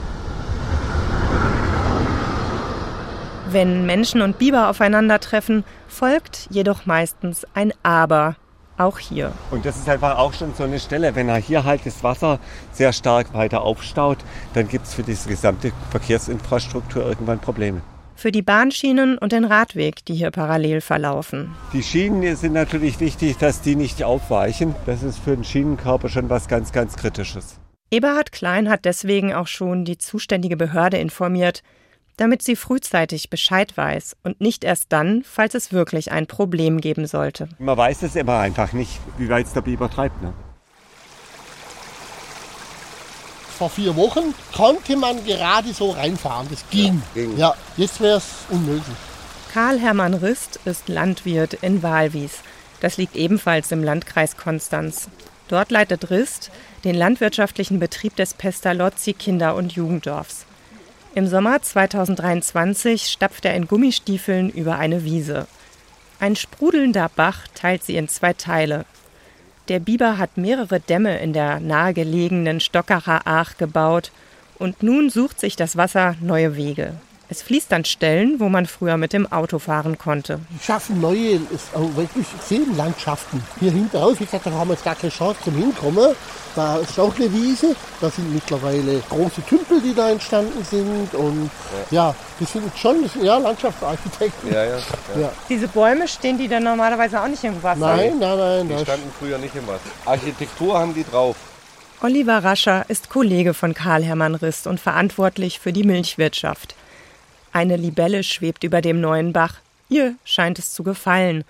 Wenn 3.53 3.85
Menschen 3.85 4.21
und 4.21 4.39
Biber 4.39 4.69
aufeinandertreffen, 4.69 5.65
folgt 5.89 6.47
jedoch 6.51 6.85
meistens 6.85 7.45
ein 7.53 7.73
Aber. 7.83 8.37
Auch 8.77 8.97
hier. 8.97 9.33
Und 9.51 9.65
das 9.65 9.75
ist 9.75 9.89
einfach 9.89 10.17
auch 10.17 10.31
schon 10.33 10.53
so 10.55 10.63
eine 10.63 10.79
Stelle, 10.79 11.15
wenn 11.15 11.27
er 11.27 11.35
hier 11.35 11.65
halt 11.65 11.85
das 11.85 12.01
Wasser 12.01 12.39
sehr 12.71 12.93
stark 12.93 13.33
weiter 13.33 13.61
aufstaut, 13.63 14.19
dann 14.53 14.69
gibt 14.69 14.85
es 14.85 14.93
für 14.93 15.03
diese 15.03 15.27
gesamte 15.27 15.73
Verkehrsinfrastruktur 15.89 17.05
irgendwann 17.05 17.39
Probleme. 17.39 17.81
Für 18.15 18.31
die 18.31 18.41
Bahnschienen 18.41 19.17
und 19.17 19.33
den 19.33 19.43
Radweg, 19.43 20.05
die 20.05 20.13
hier 20.13 20.31
parallel 20.31 20.79
verlaufen. 20.79 21.53
Die 21.73 21.83
Schienen 21.83 22.37
sind 22.37 22.53
natürlich 22.53 23.01
wichtig, 23.01 23.37
dass 23.37 23.59
die 23.59 23.75
nicht 23.75 24.01
aufweichen. 24.05 24.75
Das 24.85 25.03
ist 25.03 25.19
für 25.19 25.35
den 25.35 25.43
Schienenkörper 25.43 26.07
schon 26.07 26.29
was 26.29 26.47
ganz, 26.47 26.71
ganz 26.71 26.95
Kritisches. 26.95 27.59
Eberhard 27.91 28.31
Klein 28.31 28.69
hat 28.69 28.85
deswegen 28.85 29.33
auch 29.33 29.47
schon 29.47 29.83
die 29.83 29.97
zuständige 29.97 30.55
Behörde 30.55 30.97
informiert, 30.97 31.63
damit 32.17 32.41
sie 32.41 32.55
frühzeitig 32.55 33.29
Bescheid 33.29 33.75
weiß 33.75 34.15
und 34.23 34.41
nicht 34.41 34.63
erst 34.63 34.85
dann, 34.89 35.23
falls 35.23 35.55
es 35.55 35.71
wirklich 35.71 36.11
ein 36.11 36.27
Problem 36.27 36.81
geben 36.81 37.07
sollte. 37.07 37.49
Man 37.59 37.77
weiß 37.77 38.03
es 38.03 38.15
immer 38.15 38.39
einfach 38.39 38.73
nicht, 38.73 38.99
wie 39.17 39.29
weit 39.29 39.47
es 39.47 39.53
der 39.53 39.61
Biber 39.61 39.89
treibt. 39.89 40.21
Ne? 40.21 40.33
Vor 43.57 43.69
vier 43.69 43.95
Wochen 43.95 44.33
konnte 44.55 44.97
man 44.97 45.23
gerade 45.25 45.73
so 45.73 45.91
reinfahren. 45.91 46.47
Das 46.49 46.63
ging. 46.69 47.01
Ja, 47.13 47.21
ging. 47.21 47.37
ja 47.37 47.55
jetzt 47.77 48.01
wäre 48.01 48.17
es 48.17 48.25
unmöglich. 48.49 48.97
Karl-Hermann 49.53 50.13
Rist 50.13 50.59
ist 50.65 50.87
Landwirt 50.87 51.55
in 51.55 51.83
Walwies. 51.83 52.39
Das 52.79 52.97
liegt 52.97 53.15
ebenfalls 53.15 53.71
im 53.71 53.83
Landkreis 53.83 54.37
Konstanz. 54.37 55.09
Dort 55.47 55.69
leitet 55.69 56.09
Rist 56.09 56.49
den 56.85 56.95
landwirtschaftlichen 56.95 57.77
Betrieb 57.77 58.15
des 58.15 58.33
Pestalozzi 58.33 59.13
Kinder- 59.13 59.55
und 59.55 59.73
Jugenddorfs. 59.73 60.45
Im 61.13 61.27
Sommer 61.27 61.61
2023 61.61 63.07
stapft 63.07 63.43
er 63.43 63.53
in 63.53 63.67
Gummistiefeln 63.67 64.49
über 64.49 64.77
eine 64.77 65.03
Wiese. 65.03 65.45
Ein 66.21 66.37
sprudelnder 66.37 67.11
Bach 67.13 67.47
teilt 67.53 67.83
sie 67.83 67.97
in 67.97 68.07
zwei 68.07 68.31
Teile. 68.31 68.85
Der 69.67 69.79
Biber 69.79 70.17
hat 70.17 70.37
mehrere 70.37 70.79
Dämme 70.79 71.19
in 71.19 71.33
der 71.33 71.59
nahegelegenen 71.59 72.61
Stockacher 72.61 73.27
Aach 73.27 73.57
gebaut 73.57 74.13
und 74.57 74.83
nun 74.83 75.09
sucht 75.09 75.41
sich 75.41 75.57
das 75.57 75.75
Wasser 75.75 76.15
neue 76.21 76.55
Wege. 76.55 76.93
Es 77.31 77.41
fließt 77.43 77.71
an 77.71 77.85
Stellen, 77.85 78.41
wo 78.41 78.49
man 78.49 78.65
früher 78.65 78.97
mit 78.97 79.13
dem 79.13 79.31
Auto 79.31 79.57
fahren 79.57 79.97
konnte. 79.97 80.41
Die 80.49 80.61
schaffen 80.61 80.99
neue, 80.99 81.39
wirklich 81.95 82.27
Seenlandschaften. 82.45 83.41
Hier 83.61 83.71
hinten 83.71 83.95
raus, 83.95 84.17
wie 84.19 84.25
gesagt, 84.25 84.47
da 84.47 84.51
haben 84.51 84.67
wir 84.67 84.73
jetzt 84.73 84.83
gar 84.83 84.95
keine 84.95 85.13
Chance 85.13 85.39
zum 85.45 85.55
Hinkommen. 85.55 86.13
Da 86.57 86.75
ist 86.79 86.99
auch 86.99 87.15
eine 87.15 87.31
Wiese, 87.31 87.73
da 88.01 88.09
sind 88.09 88.33
mittlerweile 88.33 89.01
große 89.09 89.45
Tümpel, 89.45 89.79
die 89.79 89.95
da 89.95 90.09
entstanden 90.09 90.61
sind. 90.69 91.13
Und 91.13 91.49
ja, 91.89 92.09
ja 92.09 92.15
die 92.37 92.43
sind 92.43 92.77
schon 92.77 93.01
das 93.01 93.13
sind, 93.13 93.23
ja, 93.23 93.37
Landschaftsarchitekten. 93.37 94.51
Ja, 94.51 94.65
ja, 94.65 94.77
ja, 95.17 95.31
Diese 95.47 95.69
Bäume 95.69 96.09
stehen 96.09 96.37
die 96.37 96.49
dann 96.49 96.63
normalerweise 96.63 97.21
auch 97.21 97.29
nicht 97.29 97.45
im 97.45 97.63
Wasser? 97.63 97.95
Nein, 97.95 98.19
nein, 98.19 98.37
nein. 98.37 98.67
Die 98.67 98.83
standen 98.83 99.09
früher 99.17 99.37
nicht 99.37 99.55
im 99.55 99.65
Wasser. 99.67 99.79
Architektur 100.03 100.77
haben 100.77 100.93
die 100.93 101.05
drauf. 101.05 101.37
Oliver 102.01 102.43
Rascher 102.43 102.83
ist 102.89 103.09
Kollege 103.09 103.53
von 103.53 103.73
Karl 103.73 104.03
Hermann 104.03 104.35
Rist 104.35 104.67
und 104.67 104.81
verantwortlich 104.81 105.59
für 105.59 105.71
die 105.71 105.85
Milchwirtschaft. 105.85 106.75
Eine 107.53 107.75
Libelle 107.75 108.23
schwebt 108.23 108.63
über 108.63 108.81
dem 108.81 109.01
neuen 109.01 109.33
Bach. 109.33 109.55
Ihr 109.89 110.15
scheint 110.23 110.57
es 110.57 110.73
zu 110.73 110.83
gefallen. 110.83 111.43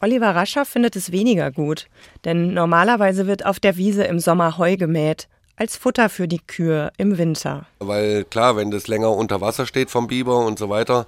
Oliver 0.00 0.34
Rascher 0.34 0.64
findet 0.64 0.96
es 0.96 1.12
weniger 1.12 1.50
gut, 1.50 1.86
denn 2.24 2.54
normalerweise 2.54 3.26
wird 3.26 3.44
auf 3.44 3.60
der 3.60 3.76
Wiese 3.76 4.04
im 4.04 4.18
Sommer 4.18 4.58
Heu 4.58 4.76
gemäht, 4.76 5.28
als 5.56 5.76
Futter 5.76 6.08
für 6.08 6.26
die 6.26 6.40
Kühe 6.40 6.90
im 6.96 7.18
Winter. 7.18 7.66
Weil 7.78 8.24
klar, 8.24 8.56
wenn 8.56 8.70
das 8.70 8.88
länger 8.88 9.12
unter 9.12 9.40
Wasser 9.40 9.66
steht 9.66 9.90
vom 9.90 10.08
Biber 10.08 10.38
und 10.38 10.58
so 10.58 10.70
weiter, 10.70 11.06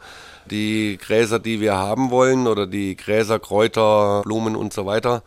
die 0.51 0.99
Gräser, 1.01 1.39
die 1.39 1.61
wir 1.61 1.75
haben 1.75 2.11
wollen 2.11 2.47
oder 2.47 2.67
die 2.67 2.97
Gräser, 2.97 3.39
Kräuter, 3.39 4.23
Blumen 4.23 4.55
und 4.55 4.73
so 4.73 4.85
weiter, 4.87 5.23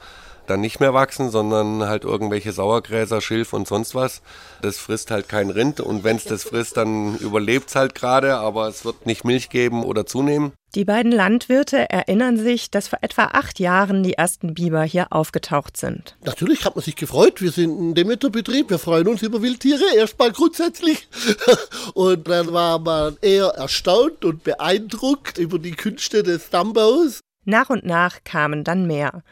dann 0.50 0.62
nicht 0.62 0.80
mehr 0.80 0.94
wachsen, 0.94 1.30
sondern 1.30 1.88
halt 1.88 2.04
irgendwelche 2.04 2.52
Sauergräser, 2.52 3.22
Schilf 3.22 3.54
und 3.54 3.68
sonst 3.68 3.96
was. 3.96 4.22
Das 4.62 4.78
frisst 4.78 5.12
halt 5.12 5.30
kein 5.30 5.50
Rind 5.50 5.80
und 5.80 6.04
wenn 6.04 6.18
es 6.18 6.26
das 6.26 6.44
frisst, 6.44 6.78
dann 6.78 7.18
überlebt 7.18 7.70
es 7.70 7.76
halt 7.76 7.96
gerade, 7.96 8.38
aber 8.38 8.68
es 8.68 8.86
wird 8.86 9.06
nicht 9.06 9.24
Milch 9.24 9.50
geben 9.50 9.84
oder 9.84 10.06
zunehmen. 10.06 10.54
Die 10.76 10.86
beiden 10.86 11.12
Landwirte 11.12 11.90
erinnern 11.90 12.38
sich, 12.38 12.70
dass 12.70 12.90
vor 12.90 13.00
etwa 13.02 13.24
acht 13.34 13.60
Jahren 13.60 14.04
die 14.04 14.14
ersten 14.14 14.54
Biber 14.54 14.84
hier 14.84 15.08
aufgetaucht 15.12 15.78
sind. 15.78 16.18
Natürlich 16.24 16.66
hat 16.66 16.76
man 16.76 16.84
sich 16.84 16.96
gefreut. 16.96 17.42
Wir 17.42 17.52
sind 17.52 17.80
ein 17.80 17.96
Demeterbetrieb. 17.96 18.70
Wir 18.70 18.78
freuen 18.78 19.08
uns 19.08 19.22
über 19.22 19.42
Wildtiere. 19.42 19.96
Erstmal 19.96 20.34
grundsätzlich. 20.34 21.08
Und 21.94 22.28
dann 22.28 22.52
war 22.52 22.80
man 22.80 23.18
eher 23.22 23.48
erstaunt 23.48 24.26
und 24.26 24.44
beeindruckt 24.44 25.38
über 25.38 25.58
die 25.58 25.72
Künste 25.72 26.22
des 26.22 26.50
Dammbaus. 26.50 27.22
Nach 27.46 27.70
und 27.70 27.86
nach 27.86 28.24
kamen 28.26 28.64
dann 28.64 28.88
mehr. 28.88 29.24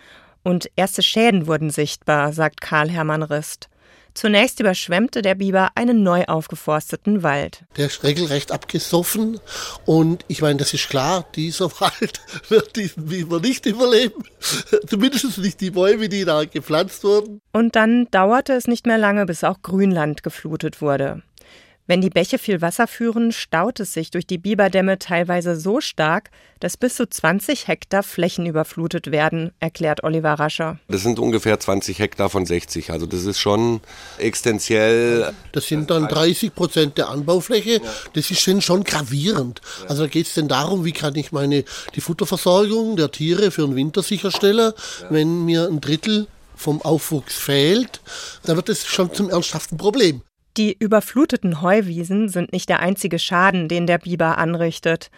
Und 0.45 0.69
erste 0.75 1.01
Schäden 1.01 1.47
wurden 1.47 1.71
sichtbar, 1.71 2.31
sagt 2.31 2.61
Karl 2.61 2.87
Hermann 2.87 3.23
Rist. 3.23 3.67
Zunächst 4.13 4.59
überschwemmte 4.59 5.23
der 5.23 5.33
Biber 5.33 5.71
einen 5.73 6.03
neu 6.03 6.23
aufgeforsteten 6.25 7.23
Wald. 7.23 7.65
Der 7.77 7.87
ist 7.87 8.03
regelrecht 8.03 8.51
abgesoffen 8.51 9.39
und 9.85 10.23
ich 10.27 10.43
meine, 10.43 10.57
das 10.57 10.73
ist 10.73 10.87
klar, 10.87 11.25
dieser 11.35 11.69
Wald 11.81 12.21
wird 12.47 12.75
diesen 12.75 13.07
Biber 13.07 13.39
nicht 13.39 13.65
überleben. 13.65 14.23
Zumindest 14.87 15.37
nicht 15.39 15.59
die 15.61 15.71
Bäume, 15.71 16.09
die 16.09 16.25
da 16.25 16.45
gepflanzt 16.45 17.03
wurden. 17.03 17.41
Und 17.51 17.75
dann 17.75 18.07
dauerte 18.11 18.53
es 18.53 18.67
nicht 18.67 18.85
mehr 18.85 18.99
lange, 18.99 19.25
bis 19.25 19.43
auch 19.43 19.63
Grünland 19.63 20.21
geflutet 20.21 20.79
wurde. 20.79 21.23
Wenn 21.87 22.01
die 22.01 22.09
Bäche 22.09 22.39
viel 22.39 22.61
Wasser 22.61 22.87
führen, 22.87 23.31
staut 23.31 23.79
es 23.79 23.93
sich 23.93 24.09
durch 24.09 24.25
die 24.25 24.39
Biberdämme 24.39 24.97
teilweise 24.97 25.55
so 25.55 25.81
stark, 25.81 26.31
dass 26.59 26.77
bis 26.77 26.95
zu 26.95 27.07
20 27.07 27.67
Hektar 27.67 28.01
Flächen 28.01 28.47
überflutet 28.47 29.11
werden, 29.11 29.51
erklärt 29.59 30.03
Oliver 30.03 30.33
Rascher. 30.33 30.79
Das 30.87 31.03
sind 31.03 31.19
ungefähr 31.19 31.59
20 31.59 31.99
Hektar 31.99 32.31
von 32.31 32.47
60. 32.47 32.89
Also 32.89 33.05
das 33.05 33.25
ist 33.25 33.39
schon 33.39 33.81
extensiell. 34.17 35.31
Das 35.51 35.67
sind 35.67 35.91
dann 35.91 36.07
30 36.07 36.55
Prozent 36.55 36.97
der 36.97 37.09
Anbaufläche. 37.09 37.79
Das 38.13 38.31
ist 38.31 38.41
schon 38.41 38.83
gravierend. 38.83 39.61
Also 39.87 40.03
da 40.03 40.09
geht 40.09 40.25
es 40.25 40.33
denn 40.33 40.47
darum, 40.47 40.85
wie 40.85 40.91
kann 40.91 41.13
ich 41.13 41.31
meine 41.31 41.65
die 41.93 42.01
Futterversorgung 42.01 42.95
der 42.95 43.11
Tiere 43.11 43.51
für 43.51 43.61
den 43.61 43.75
Winter 43.75 44.01
sicherstellen, 44.01 44.73
wenn 45.11 45.45
mir 45.45 45.67
ein 45.67 45.81
Drittel 45.81 46.25
vom 46.55 46.81
Aufwuchs 46.81 47.35
fehlt, 47.35 48.01
dann 48.43 48.55
wird 48.55 48.69
es 48.69 48.85
schon 48.85 49.13
zum 49.13 49.29
ernsthaften 49.29 49.77
Problem. 49.77 50.21
Die 50.57 50.73
überfluteten 50.77 51.61
Heuwiesen 51.61 52.29
sind 52.29 52.53
nicht 52.53 52.69
der 52.69 52.79
einzige 52.79 53.19
Schaden, 53.19 53.67
den 53.67 53.87
der 53.87 53.97
Biber 53.97 54.37
anrichtet. 54.37 55.11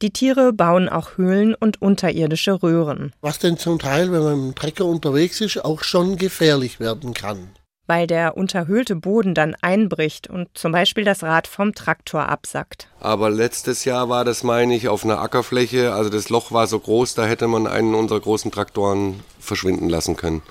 Die 0.00 0.12
Tiere 0.12 0.54
bauen 0.54 0.88
auch 0.88 1.18
Höhlen 1.18 1.54
und 1.54 1.82
unterirdische 1.82 2.62
Röhren. 2.62 3.12
Was 3.20 3.38
denn 3.38 3.58
zum 3.58 3.78
Teil, 3.78 4.10
wenn 4.12 4.22
man 4.22 4.32
im 4.32 4.54
Trecker 4.54 4.86
unterwegs 4.86 5.42
ist, 5.42 5.62
auch 5.62 5.82
schon 5.82 6.16
gefährlich 6.16 6.80
werden 6.80 7.12
kann. 7.12 7.50
Weil 7.86 8.06
der 8.06 8.36
unterhöhlte 8.36 8.96
Boden 8.96 9.34
dann 9.34 9.54
einbricht 9.60 10.28
und 10.28 10.48
zum 10.54 10.72
Beispiel 10.72 11.04
das 11.04 11.22
Rad 11.22 11.46
vom 11.46 11.74
Traktor 11.74 12.28
absackt. 12.28 12.88
Aber 13.00 13.28
letztes 13.28 13.84
Jahr 13.84 14.08
war 14.08 14.24
das, 14.24 14.42
meine 14.42 14.74
ich, 14.74 14.88
auf 14.88 15.04
einer 15.04 15.20
Ackerfläche. 15.20 15.92
Also 15.92 16.08
das 16.08 16.30
Loch 16.30 16.50
war 16.50 16.66
so 16.66 16.78
groß, 16.78 17.14
da 17.14 17.26
hätte 17.26 17.46
man 17.46 17.66
einen 17.66 17.94
unserer 17.94 18.20
großen 18.20 18.50
Traktoren 18.50 19.20
verschwinden 19.38 19.90
lassen 19.90 20.16
können. 20.16 20.42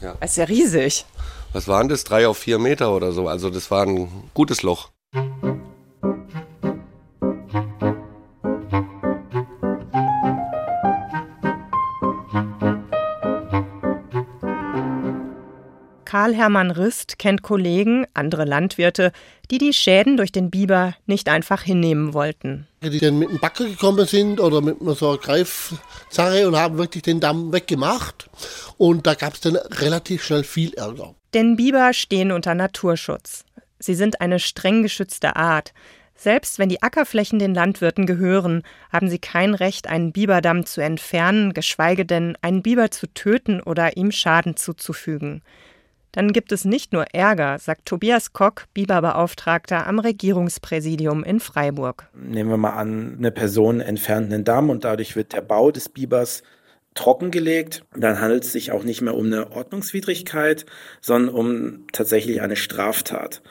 Ja. 0.00 0.14
Das 0.20 0.30
ist 0.32 0.36
ja 0.36 0.44
riesig 0.44 1.04
was 1.52 1.68
waren 1.68 1.88
das, 1.88 2.04
drei 2.04 2.26
auf 2.26 2.38
vier 2.38 2.58
Meter 2.58 2.94
oder 2.94 3.12
so. 3.12 3.28
Also 3.28 3.50
das 3.50 3.70
war 3.70 3.86
ein 3.86 4.08
gutes 4.34 4.62
Loch. 4.62 4.90
Karl 16.04 16.34
Hermann 16.34 16.70
Rist 16.70 17.18
kennt 17.18 17.40
Kollegen, 17.40 18.06
andere 18.12 18.44
Landwirte, 18.44 19.12
die 19.50 19.56
die 19.56 19.72
Schäden 19.72 20.18
durch 20.18 20.30
den 20.30 20.50
Biber 20.50 20.94
nicht 21.06 21.30
einfach 21.30 21.62
hinnehmen 21.62 22.12
wollten. 22.12 22.68
Die 22.82 22.98
dann 22.98 23.18
mit 23.18 23.30
dem 23.30 23.40
Backer 23.40 23.64
gekommen 23.64 24.06
sind 24.06 24.38
oder 24.38 24.60
mit 24.60 24.76
so 24.98 25.08
einer 25.08 25.18
Greifzarre 25.18 26.46
und 26.46 26.56
haben 26.56 26.76
wirklich 26.76 27.02
den 27.02 27.18
Damm 27.18 27.50
weggemacht. 27.50 28.28
Und 28.76 29.06
da 29.06 29.14
gab 29.14 29.32
es 29.32 29.40
dann 29.40 29.56
relativ 29.56 30.22
schnell 30.22 30.44
viel 30.44 30.74
Ärger. 30.74 31.14
Denn 31.34 31.56
Biber 31.56 31.92
stehen 31.92 32.30
unter 32.30 32.54
Naturschutz. 32.54 33.44
Sie 33.78 33.94
sind 33.94 34.20
eine 34.20 34.38
streng 34.38 34.82
geschützte 34.82 35.36
Art. 35.36 35.72
Selbst 36.14 36.58
wenn 36.58 36.68
die 36.68 36.82
Ackerflächen 36.82 37.38
den 37.38 37.54
Landwirten 37.54 38.06
gehören, 38.06 38.62
haben 38.92 39.08
sie 39.08 39.18
kein 39.18 39.54
Recht, 39.54 39.88
einen 39.88 40.12
Biberdamm 40.12 40.66
zu 40.66 40.80
entfernen, 40.80 41.52
geschweige 41.52 42.04
denn 42.04 42.36
einen 42.42 42.62
Biber 42.62 42.90
zu 42.90 43.12
töten 43.12 43.60
oder 43.60 43.96
ihm 43.96 44.12
Schaden 44.12 44.56
zuzufügen. 44.56 45.42
Dann 46.12 46.34
gibt 46.34 46.52
es 46.52 46.66
nicht 46.66 46.92
nur 46.92 47.06
Ärger, 47.14 47.58
sagt 47.58 47.86
Tobias 47.86 48.34
Kock, 48.34 48.66
Biberbeauftragter 48.74 49.86
am 49.86 49.98
Regierungspräsidium 49.98 51.24
in 51.24 51.40
Freiburg. 51.40 52.06
Nehmen 52.14 52.50
wir 52.50 52.58
mal 52.58 52.74
an, 52.74 53.16
eine 53.18 53.30
Person 53.30 53.80
entfernt 53.80 54.30
einen 54.30 54.44
Damm 54.44 54.68
und 54.68 54.84
dadurch 54.84 55.16
wird 55.16 55.32
der 55.32 55.40
Bau 55.40 55.70
des 55.70 55.88
Bibers 55.88 56.42
trockengelegt. 56.94 57.84
Dann 57.96 58.20
handelt 58.20 58.44
es 58.44 58.52
sich 58.52 58.72
auch 58.72 58.84
nicht 58.84 59.00
mehr 59.00 59.14
um 59.14 59.26
eine 59.26 59.52
Ordnungswidrigkeit, 59.52 60.66
sondern 61.00 61.34
um 61.34 61.86
tatsächlich 61.92 62.42
eine 62.42 62.56
Straftat. 62.56 63.42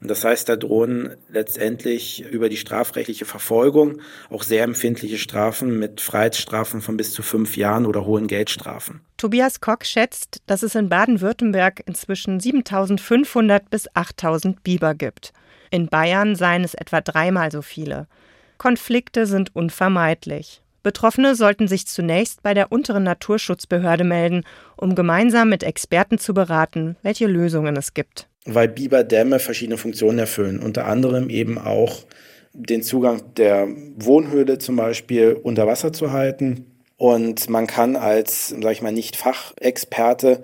Und 0.00 0.08
das 0.08 0.24
heißt, 0.24 0.48
da 0.48 0.56
drohen 0.56 1.14
letztendlich 1.28 2.24
über 2.24 2.48
die 2.48 2.56
strafrechtliche 2.56 3.26
Verfolgung 3.26 4.00
auch 4.30 4.42
sehr 4.42 4.64
empfindliche 4.64 5.18
Strafen 5.18 5.78
mit 5.78 6.00
Freiheitsstrafen 6.00 6.80
von 6.80 6.96
bis 6.96 7.12
zu 7.12 7.22
fünf 7.22 7.56
Jahren 7.58 7.84
oder 7.84 8.06
hohen 8.06 8.26
Geldstrafen. 8.26 9.02
Tobias 9.18 9.60
Kock 9.60 9.84
schätzt, 9.84 10.40
dass 10.46 10.62
es 10.62 10.74
in 10.74 10.88
Baden-Württemberg 10.88 11.82
inzwischen 11.84 12.40
7500 12.40 13.68
bis 13.68 13.94
8000 13.94 14.62
Biber 14.62 14.94
gibt. 14.94 15.34
In 15.70 15.88
Bayern 15.88 16.34
seien 16.34 16.64
es 16.64 16.72
etwa 16.72 17.02
dreimal 17.02 17.52
so 17.52 17.60
viele. 17.60 18.08
Konflikte 18.56 19.26
sind 19.26 19.54
unvermeidlich. 19.54 20.62
Betroffene 20.82 21.34
sollten 21.34 21.68
sich 21.68 21.86
zunächst 21.86 22.42
bei 22.42 22.54
der 22.54 22.72
unteren 22.72 23.02
Naturschutzbehörde 23.02 24.04
melden, 24.04 24.44
um 24.76 24.94
gemeinsam 24.94 25.48
mit 25.48 25.62
Experten 25.62 26.18
zu 26.18 26.34
beraten, 26.34 26.96
welche 27.02 27.26
Lösungen 27.26 27.76
es 27.76 27.94
gibt. 27.94 28.28
Weil 28.46 28.68
Biberdämme 28.68 29.38
verschiedene 29.38 29.76
Funktionen 29.76 30.18
erfüllen, 30.18 30.60
unter 30.60 30.86
anderem 30.86 31.28
eben 31.28 31.58
auch 31.58 32.04
den 32.52 32.82
Zugang 32.82 33.34
der 33.36 33.68
Wohnhöhle 33.96 34.58
zum 34.58 34.76
Beispiel 34.76 35.38
unter 35.42 35.66
Wasser 35.66 35.92
zu 35.92 36.12
halten. 36.12 36.66
Und 36.96 37.48
man 37.48 37.66
kann 37.66 37.96
als, 37.96 38.48
sag 38.48 38.72
ich 38.72 38.82
mal, 38.82 38.92
nicht 38.92 39.16
Fachexperte 39.16 40.42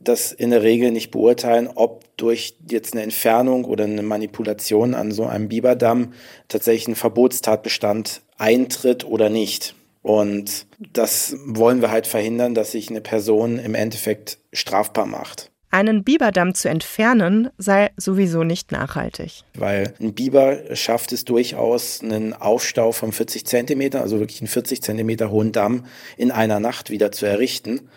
das 0.00 0.32
in 0.32 0.50
der 0.50 0.62
Regel 0.62 0.90
nicht 0.90 1.10
beurteilen, 1.10 1.68
ob 1.74 2.04
durch 2.16 2.56
jetzt 2.68 2.94
eine 2.94 3.02
Entfernung 3.02 3.64
oder 3.64 3.84
eine 3.84 4.02
Manipulation 4.02 4.94
an 4.94 5.10
so 5.10 5.26
einem 5.26 5.48
Biberdamm 5.48 6.12
tatsächlich 6.46 6.88
ein 6.88 6.94
Verbotstatbestand 6.94 8.22
eintritt 8.36 9.04
oder 9.04 9.28
nicht. 9.28 9.74
Und 10.02 10.66
das 10.92 11.36
wollen 11.46 11.82
wir 11.82 11.90
halt 11.90 12.06
verhindern, 12.06 12.54
dass 12.54 12.72
sich 12.72 12.90
eine 12.90 13.00
Person 13.00 13.58
im 13.58 13.74
Endeffekt 13.74 14.38
strafbar 14.52 15.06
macht. 15.06 15.50
Einen 15.70 16.02
Biberdamm 16.02 16.54
zu 16.54 16.70
entfernen 16.70 17.50
sei 17.58 17.90
sowieso 17.96 18.42
nicht 18.42 18.72
nachhaltig. 18.72 19.42
Weil 19.54 19.92
ein 20.00 20.14
Biber 20.14 20.74
schafft 20.74 21.12
es 21.12 21.26
durchaus, 21.26 22.00
einen 22.02 22.32
Aufstau 22.32 22.92
von 22.92 23.12
40 23.12 23.44
Zentimeter, 23.44 24.00
also 24.00 24.18
wirklich 24.18 24.40
einen 24.40 24.48
40 24.48 24.82
Zentimeter 24.82 25.30
hohen 25.30 25.52
Damm 25.52 25.84
in 26.16 26.30
einer 26.30 26.58
Nacht 26.58 26.88
wieder 26.88 27.12
zu 27.12 27.26
errichten. 27.26 27.90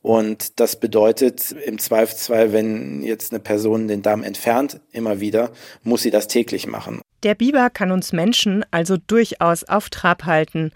Und 0.00 0.58
das 0.58 0.80
bedeutet 0.80 1.52
im 1.52 1.78
Zweifelsfall, 1.78 2.54
wenn 2.54 3.02
jetzt 3.02 3.32
eine 3.32 3.40
Person 3.40 3.88
den 3.88 4.00
Damm 4.00 4.22
entfernt, 4.22 4.80
immer 4.92 5.20
wieder, 5.20 5.50
muss 5.82 6.02
sie 6.02 6.10
das 6.10 6.28
täglich 6.28 6.66
machen. 6.66 7.02
Der 7.24 7.34
Biber 7.34 7.68
kann 7.68 7.90
uns 7.90 8.12
Menschen 8.12 8.64
also 8.70 8.96
durchaus 8.96 9.64
auf 9.64 9.90
Trab 9.90 10.24
halten. 10.24 10.72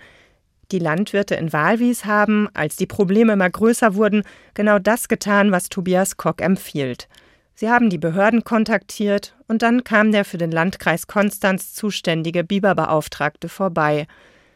Die 0.72 0.78
Landwirte 0.78 1.35
in 1.35 1.52
Walwies 1.52 2.06
haben, 2.06 2.48
als 2.54 2.76
die 2.76 2.87
Probleme 2.87 3.35
immer 3.35 3.50
größer 3.50 3.94
wurden, 3.94 4.22
genau 4.54 4.78
das 4.78 5.06
getan, 5.06 5.52
was 5.52 5.68
Tobias 5.68 6.16
Kock 6.16 6.40
empfiehlt. 6.40 7.08
Sie 7.54 7.68
haben 7.68 7.90
die 7.90 7.98
Behörden 7.98 8.42
kontaktiert 8.42 9.37
und 9.46 9.61
dann 9.61 9.85
kam 9.85 10.11
der 10.11 10.24
für 10.24 10.38
den 10.38 10.50
Landkreis 10.50 11.06
Konstanz 11.06 11.74
zuständige 11.74 12.42
Biberbeauftragte 12.42 13.50
vorbei. 13.50 14.06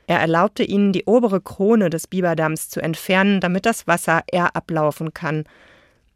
Er 0.06 0.18
erlaubte 0.18 0.64
ihnen, 0.64 0.92
die 0.92 1.04
obere 1.04 1.42
Krone 1.42 1.90
des 1.90 2.06
Biberdamms 2.06 2.70
zu 2.70 2.80
entfernen, 2.80 3.40
damit 3.40 3.66
das 3.66 3.86
Wasser 3.86 4.22
eher 4.32 4.56
ablaufen 4.56 5.12
kann. 5.12 5.44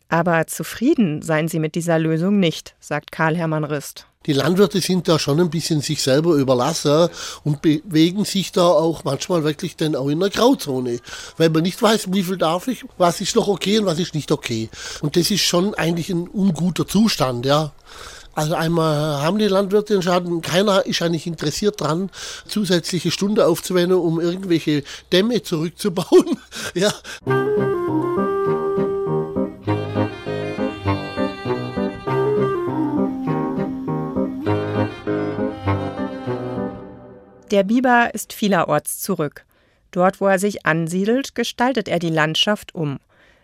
Aber 0.08 0.46
zufrieden 0.46 1.20
seien 1.20 1.48
sie 1.48 1.58
mit 1.58 1.74
dieser 1.74 1.98
Lösung 1.98 2.40
nicht, 2.40 2.74
sagt 2.80 3.12
Karl 3.12 3.36
Hermann 3.36 3.64
Rist. 3.64 4.09
Die 4.26 4.34
Landwirte 4.34 4.82
sind 4.82 5.08
da 5.08 5.18
schon 5.18 5.40
ein 5.40 5.48
bisschen 5.48 5.80
sich 5.80 6.02
selber 6.02 6.34
überlassen 6.34 7.08
und 7.42 7.62
bewegen 7.62 8.26
sich 8.26 8.52
da 8.52 8.66
auch 8.66 9.02
manchmal 9.02 9.44
wirklich 9.44 9.76
dann 9.76 9.96
auch 9.96 10.08
in 10.10 10.20
der 10.20 10.28
Grauzone, 10.28 10.98
weil 11.38 11.48
man 11.48 11.62
nicht 11.62 11.80
weiß, 11.80 12.12
wie 12.12 12.22
viel 12.22 12.36
darf 12.36 12.68
ich, 12.68 12.84
was 12.98 13.22
ist 13.22 13.34
noch 13.34 13.48
okay 13.48 13.78
und 13.78 13.86
was 13.86 13.98
ist 13.98 14.14
nicht 14.14 14.30
okay. 14.30 14.68
Und 15.00 15.16
das 15.16 15.30
ist 15.30 15.40
schon 15.40 15.72
eigentlich 15.72 16.10
ein 16.10 16.28
unguter 16.28 16.86
Zustand, 16.86 17.46
ja. 17.46 17.72
Also 18.34 18.54
einmal 18.54 19.22
haben 19.22 19.38
die 19.38 19.48
Landwirte 19.48 19.94
den 19.94 20.02
Schaden, 20.02 20.42
keiner 20.42 20.84
ist 20.84 21.00
eigentlich 21.00 21.26
interessiert 21.26 21.80
dran, 21.80 22.10
zusätzliche 22.46 23.10
Stunde 23.10 23.46
aufzuwenden, 23.46 23.98
um 23.98 24.20
irgendwelche 24.20 24.84
Dämme 25.12 25.42
zurückzubauen. 25.42 26.38
ja. 26.74 26.92
Der 37.50 37.64
Biber 37.64 38.10
ist 38.14 38.32
vielerorts 38.32 39.00
zurück. 39.00 39.44
Dort, 39.90 40.20
wo 40.20 40.28
er 40.28 40.38
sich 40.38 40.66
ansiedelt, 40.66 41.34
gestaltet 41.34 41.88
er 41.88 41.98
die 41.98 42.10
Landschaft 42.10 42.76
um. 42.76 43.00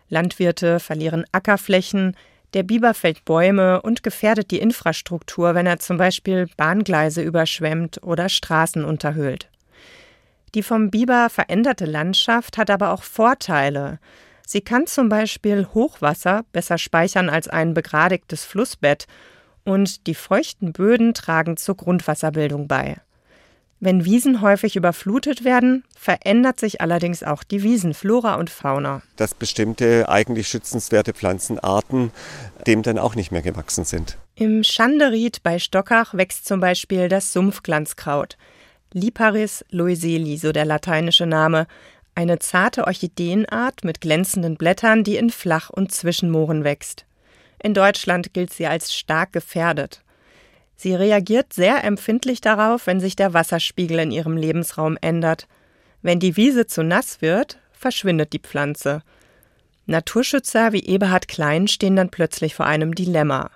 Landwirte 0.09 0.79
verlieren 0.79 1.25
Ackerflächen, 1.33 2.17
der 2.55 2.63
Biber 2.63 2.95
fällt 2.95 3.25
Bäume 3.25 3.83
und 3.83 4.05
gefährdet 4.05 4.53
die 4.53 4.61
Infrastruktur, 4.61 5.57
wenn 5.57 5.67
er 5.67 5.81
zum 5.81 5.97
Beispiel 5.97 6.47
Bahngleise 6.57 7.21
überschwemmt 7.21 8.01
oder 8.05 8.29
Straßen 8.29 8.85
unterhöhlt. 8.85 9.49
Die 10.55 10.63
vom 10.63 10.91
Biber 10.93 11.29
veränderte 11.29 11.85
Landschaft 11.85 12.59
hat 12.59 12.71
aber 12.71 12.93
auch 12.93 13.03
Vorteile. 13.03 13.99
Sie 14.47 14.61
kann 14.61 14.87
zum 14.87 15.09
Beispiel 15.09 15.67
Hochwasser 15.75 16.45
besser 16.53 16.79
speichern 16.79 17.29
als 17.29 17.49
ein 17.49 17.75
begradigtes 17.75 18.45
Flussbett 18.45 19.09
und 19.65 20.07
die 20.07 20.15
feuchten 20.15 20.73
Böden 20.73 21.13
tragen 21.13 21.57
zur 21.57 21.77
Grundwasserbildung 21.77 22.69
bei. 22.69 22.99
Wenn 23.79 24.05
Wiesen 24.07 24.41
häufig 24.41 24.77
überflutet 24.77 25.45
werden, 25.45 25.85
verändert 25.99 26.59
sich 26.59 26.81
allerdings 26.81 27.23
auch 27.23 27.45
die 27.45 27.63
Wiesenflora 27.63 28.37
und 28.37 28.49
Fauna. 28.49 29.03
Dass 29.17 29.35
bestimmte 29.35 30.09
eigentlich 30.09 30.49
schützenswerte 30.49 31.13
Pflanzenarten 31.13 32.11
dem 32.67 32.83
dann 32.83 32.99
auch 32.99 33.15
nicht 33.15 33.33
mehr 33.33 33.43
gewachsen 33.43 33.85
sind. 33.85 34.19
Im 34.35 34.65
Schanderied 34.65 35.43
bei 35.43 35.59
Stockach 35.59 36.15
wächst 36.15 36.47
zum 36.47 36.61
Beispiel 36.61 37.09
das 37.09 37.33
Sumpfglanzkraut. 37.33 38.37
Liparis 38.93 39.65
loiseli, 39.71 40.37
so 40.37 40.53
der 40.53 40.65
lateinische 40.65 41.27
Name. 41.27 41.67
Eine 42.15 42.39
zarte 42.39 42.87
Orchideenart 42.87 43.85
mit 43.85 44.01
glänzenden 44.01 44.57
Blättern, 44.57 45.05
die 45.05 45.17
in 45.17 45.31
Flach- 45.31 45.71
und 45.71 45.93
Zwischenmooren 45.93 46.65
wächst. 46.65 47.05
In 47.63 47.75
Deutschland 47.75 48.33
gilt 48.33 48.53
sie 48.53 48.67
als 48.67 48.95
stark 48.95 49.33
gefährdet. 49.33 50.03
Sie 50.77 50.95
reagiert 50.95 51.53
sehr 51.53 51.85
empfindlich 51.85 52.41
darauf, 52.41 52.87
wenn 52.87 53.01
sich 53.01 53.17
der 53.17 53.33
Wasserspiegel 53.33 53.99
in 53.99 54.11
ihrem 54.11 54.37
Lebensraum 54.37 54.99
ändert. 55.01 55.49
Wenn 56.03 56.21
die 56.21 56.37
Wiese 56.37 56.67
zu 56.67 56.83
nass 56.83 57.23
wird, 57.23 57.59
verschwindet 57.73 58.33
die 58.33 58.39
Pflanze. 58.39 59.03
Naturschützer 59.87 60.73
wie 60.73 60.85
Eberhard 60.85 61.29
Klein 61.29 61.67
stehen 61.67 61.97
dann 61.97 62.11
plötzlich 62.11 62.55
vor 62.55 62.67
einem 62.67 62.95
Dilemma. 62.95 63.51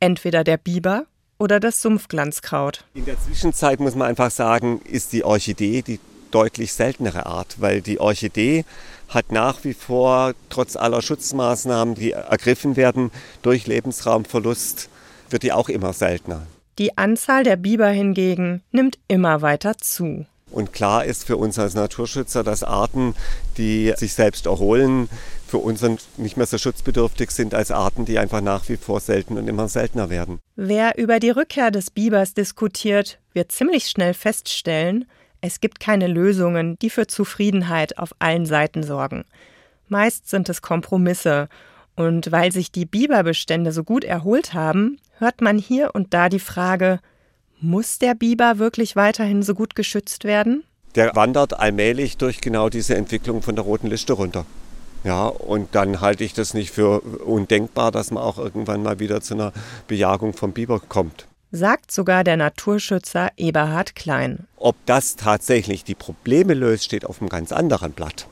Entweder 0.00 0.42
der 0.42 0.56
Biber 0.56 1.06
oder 1.38 1.60
das 1.60 1.82
Sumpfglanzkraut. 1.82 2.84
In 2.94 3.04
der 3.04 3.20
Zwischenzeit 3.20 3.80
muss 3.80 3.94
man 3.94 4.08
einfach 4.08 4.30
sagen, 4.30 4.80
ist 4.84 5.12
die 5.12 5.24
Orchidee 5.24 5.82
die 5.82 6.00
deutlich 6.30 6.72
seltenere 6.72 7.26
Art, 7.26 7.60
weil 7.60 7.80
die 7.80 8.00
Orchidee 8.00 8.64
hat 9.08 9.30
nach 9.30 9.62
wie 9.64 9.74
vor 9.74 10.32
trotz 10.48 10.76
aller 10.76 11.02
Schutzmaßnahmen, 11.02 11.94
die 11.94 12.12
ergriffen 12.12 12.76
werden, 12.76 13.10
durch 13.42 13.66
Lebensraumverlust, 13.66 14.88
wird 15.30 15.42
die 15.42 15.52
auch 15.52 15.68
immer 15.68 15.92
seltener. 15.92 16.46
Die 16.78 16.98
Anzahl 16.98 17.44
der 17.44 17.56
Biber 17.56 17.88
hingegen 17.88 18.62
nimmt 18.72 18.98
immer 19.06 19.42
weiter 19.42 19.78
zu. 19.78 20.26
Und 20.50 20.72
klar 20.72 21.04
ist 21.04 21.24
für 21.24 21.36
uns 21.36 21.58
als 21.58 21.74
Naturschützer, 21.74 22.44
dass 22.44 22.62
Arten, 22.62 23.14
die 23.58 23.92
sich 23.96 24.14
selbst 24.14 24.46
erholen, 24.46 25.08
für 25.46 25.58
uns 25.58 25.84
nicht 26.16 26.36
mehr 26.36 26.46
so 26.46 26.58
schutzbedürftig 26.58 27.30
sind 27.30 27.54
als 27.54 27.70
Arten, 27.70 28.04
die 28.04 28.18
einfach 28.18 28.40
nach 28.40 28.68
wie 28.68 28.76
vor 28.76 29.00
selten 29.00 29.36
und 29.36 29.48
immer 29.48 29.68
seltener 29.68 30.10
werden. 30.10 30.38
Wer 30.56 30.98
über 30.98 31.20
die 31.20 31.30
Rückkehr 31.30 31.70
des 31.70 31.90
Bibers 31.90 32.34
diskutiert, 32.34 33.18
wird 33.32 33.52
ziemlich 33.52 33.86
schnell 33.86 34.14
feststellen, 34.14 35.06
es 35.40 35.60
gibt 35.60 35.78
keine 35.78 36.06
Lösungen, 36.06 36.76
die 36.80 36.88
für 36.88 37.06
Zufriedenheit 37.06 37.98
auf 37.98 38.14
allen 38.18 38.46
Seiten 38.46 38.82
sorgen. 38.82 39.24
Meist 39.88 40.30
sind 40.30 40.48
es 40.48 40.62
Kompromisse 40.62 41.48
und 41.96 42.32
weil 42.32 42.50
sich 42.50 42.72
die 42.72 42.86
Biberbestände 42.86 43.70
so 43.70 43.84
gut 43.84 44.04
erholt 44.04 44.54
haben, 44.54 44.98
hört 45.18 45.40
man 45.40 45.58
hier 45.58 45.94
und 45.94 46.14
da 46.14 46.28
die 46.28 46.38
Frage, 46.38 47.00
muss 47.60 47.98
der 47.98 48.14
Biber 48.14 48.58
wirklich 48.58 48.96
weiterhin 48.96 49.42
so 49.42 49.54
gut 49.54 49.74
geschützt 49.74 50.24
werden? 50.24 50.64
Der 50.94 51.16
wandert 51.16 51.58
allmählich 51.58 52.16
durch 52.18 52.40
genau 52.40 52.68
diese 52.68 52.94
Entwicklung 52.94 53.42
von 53.42 53.56
der 53.56 53.64
roten 53.64 53.88
Liste 53.88 54.12
runter. 54.12 54.46
Ja, 55.02 55.26
und 55.26 55.74
dann 55.74 56.00
halte 56.00 56.24
ich 56.24 56.32
das 56.32 56.54
nicht 56.54 56.70
für 56.70 57.00
undenkbar, 57.00 57.90
dass 57.90 58.10
man 58.10 58.22
auch 58.22 58.38
irgendwann 58.38 58.82
mal 58.82 59.00
wieder 59.00 59.20
zu 59.20 59.34
einer 59.34 59.52
Bejagung 59.86 60.32
vom 60.32 60.52
Biber 60.52 60.80
kommt. 60.80 61.26
Sagt 61.50 61.92
sogar 61.92 62.24
der 62.24 62.36
Naturschützer 62.36 63.30
Eberhard 63.36 63.94
Klein. 63.94 64.46
Ob 64.56 64.76
das 64.86 65.16
tatsächlich 65.16 65.84
die 65.84 65.94
Probleme 65.94 66.54
löst, 66.54 66.84
steht 66.84 67.04
auf 67.04 67.20
einem 67.20 67.28
ganz 67.28 67.52
anderen 67.52 67.92
Blatt. 67.92 68.26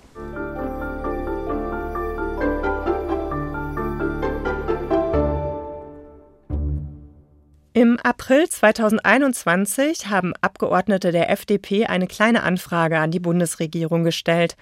Im 7.74 7.98
April 8.02 8.46
2021 8.46 10.08
haben 10.08 10.34
Abgeordnete 10.42 11.10
der 11.10 11.30
FDP 11.30 11.86
eine 11.86 12.06
kleine 12.06 12.42
Anfrage 12.42 12.98
an 12.98 13.10
die 13.10 13.18
Bundesregierung 13.18 14.04
gestellt. 14.04 14.56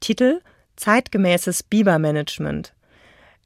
Titel 0.00 0.42
Zeitgemäßes 0.76 1.62
Bibermanagement. 1.62 2.74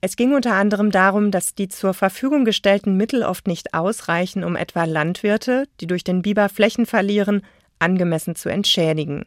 Es 0.01 0.17
ging 0.17 0.35
unter 0.35 0.55
anderem 0.55 0.91
darum, 0.91 1.31
dass 1.31 1.55
die 1.55 1.69
zur 1.69 1.95
Verfügung 1.95 2.45
gestellten 2.45 2.97
Mittel 2.97 3.23
oft 3.23 3.47
nicht 3.47 3.73
ausreichen, 3.73 4.43
um 4.43 4.57
etwa 4.57 4.85
Landwirte, 4.85 5.69
die 5.81 5.87
durch 5.87 6.03
den 6.03 6.23
Biber 6.23 6.49
Flächen 6.49 6.85
verlieren, 6.85 7.43
angemessen 7.79 8.35
zu 8.35 8.49
entschädigen. 8.49 9.27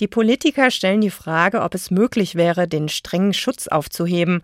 Die 0.00 0.08
Politiker 0.08 0.70
stellen 0.70 1.02
die 1.02 1.10
Frage, 1.10 1.60
ob 1.60 1.74
es 1.74 1.90
möglich 1.90 2.34
wäre, 2.34 2.66
den 2.66 2.88
strengen 2.88 3.34
Schutz 3.34 3.68
aufzuheben 3.68 4.40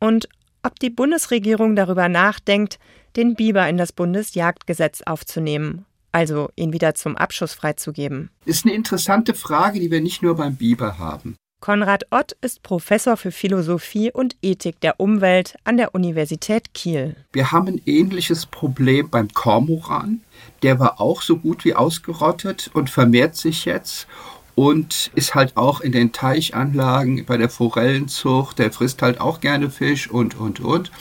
und 0.00 0.28
ob 0.64 0.80
die 0.80 0.90
Bundesregierung 0.90 1.76
darüber 1.76 2.08
nachdenkt, 2.08 2.78
den 3.16 3.34
Biber 3.34 3.68
in 3.68 3.76
das 3.76 3.92
Bundesjagdgesetz 3.92 5.02
aufzunehmen, 5.02 5.84
also 6.12 6.48
ihn 6.56 6.72
wieder 6.72 6.94
zum 6.94 7.16
Abschuss 7.16 7.54
freizugeben. 7.54 8.30
Ist 8.44 8.64
eine 8.64 8.74
interessante 8.74 9.34
Frage, 9.34 9.80
die 9.80 9.90
wir 9.90 10.00
nicht 10.00 10.22
nur 10.22 10.36
beim 10.36 10.56
Biber 10.56 10.98
haben. 10.98 11.36
Konrad 11.64 12.04
Ott 12.10 12.36
ist 12.42 12.62
Professor 12.62 13.16
für 13.16 13.32
Philosophie 13.32 14.12
und 14.12 14.36
Ethik 14.42 14.80
der 14.80 15.00
Umwelt 15.00 15.56
an 15.64 15.78
der 15.78 15.94
Universität 15.94 16.74
Kiel. 16.74 17.16
Wir 17.32 17.52
haben 17.52 17.68
ein 17.68 17.80
ähnliches 17.86 18.44
Problem 18.44 19.08
beim 19.08 19.32
Kormoran. 19.32 20.20
Der 20.62 20.78
war 20.78 21.00
auch 21.00 21.22
so 21.22 21.38
gut 21.38 21.64
wie 21.64 21.74
ausgerottet 21.74 22.70
und 22.74 22.90
vermehrt 22.90 23.36
sich 23.36 23.64
jetzt 23.64 24.06
und 24.54 25.10
ist 25.14 25.34
halt 25.34 25.56
auch 25.56 25.80
in 25.80 25.92
den 25.92 26.12
Teichanlagen 26.12 27.24
bei 27.24 27.38
der 27.38 27.48
Forellenzucht. 27.48 28.58
Der 28.58 28.70
frisst 28.70 29.00
halt 29.00 29.18
auch 29.18 29.40
gerne 29.40 29.70
Fisch 29.70 30.10
und, 30.10 30.38
und, 30.38 30.60
und. 30.60 30.92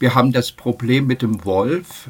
Wir 0.00 0.14
haben 0.14 0.32
das 0.32 0.50
Problem 0.50 1.06
mit 1.06 1.20
dem 1.20 1.44
Wolf. 1.44 2.08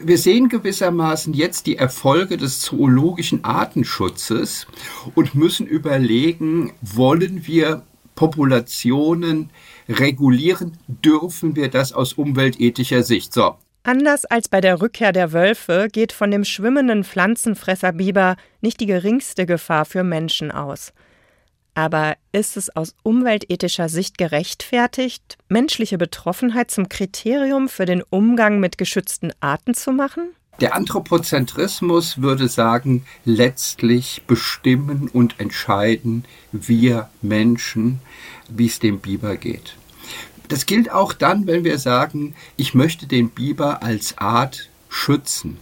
Wir 0.00 0.16
sehen 0.16 0.48
gewissermaßen 0.48 1.34
jetzt 1.34 1.66
die 1.66 1.76
Erfolge 1.76 2.38
des 2.38 2.60
zoologischen 2.60 3.44
Artenschutzes 3.44 4.66
und 5.14 5.34
müssen 5.34 5.66
überlegen, 5.66 6.72
wollen 6.80 7.46
wir 7.46 7.82
Populationen 8.14 9.50
regulieren? 9.90 10.78
Dürfen 10.88 11.54
wir 11.54 11.68
das 11.68 11.92
aus 11.92 12.14
umweltethischer 12.14 13.02
Sicht? 13.02 13.34
So. 13.34 13.56
Anders 13.82 14.24
als 14.24 14.48
bei 14.48 14.62
der 14.62 14.80
Rückkehr 14.80 15.12
der 15.12 15.32
Wölfe 15.32 15.88
geht 15.92 16.12
von 16.12 16.30
dem 16.30 16.44
schwimmenden 16.44 17.04
Pflanzenfresser 17.04 17.92
Biber 17.92 18.36
nicht 18.62 18.80
die 18.80 18.86
geringste 18.86 19.44
Gefahr 19.44 19.84
für 19.84 20.02
Menschen 20.02 20.50
aus. 20.50 20.94
Aber 21.78 22.16
ist 22.32 22.56
es 22.56 22.74
aus 22.74 22.96
umweltethischer 23.04 23.88
Sicht 23.88 24.18
gerechtfertigt, 24.18 25.38
menschliche 25.48 25.96
Betroffenheit 25.96 26.72
zum 26.72 26.88
Kriterium 26.88 27.68
für 27.68 27.84
den 27.84 28.02
Umgang 28.02 28.58
mit 28.58 28.78
geschützten 28.78 29.30
Arten 29.38 29.74
zu 29.74 29.92
machen? 29.92 30.30
Der 30.60 30.74
Anthropozentrismus 30.74 32.20
würde 32.20 32.48
sagen, 32.48 33.06
letztlich 33.24 34.22
bestimmen 34.26 35.06
und 35.12 35.38
entscheiden 35.38 36.24
wir 36.50 37.10
Menschen, 37.22 38.00
wie 38.48 38.66
es 38.66 38.80
dem 38.80 38.98
Biber 38.98 39.36
geht. 39.36 39.76
Das 40.48 40.66
gilt 40.66 40.90
auch 40.90 41.12
dann, 41.12 41.46
wenn 41.46 41.62
wir 41.62 41.78
sagen, 41.78 42.34
ich 42.56 42.74
möchte 42.74 43.06
den 43.06 43.30
Biber 43.30 43.84
als 43.84 44.18
Art 44.18 44.68
schützen. 44.88 45.58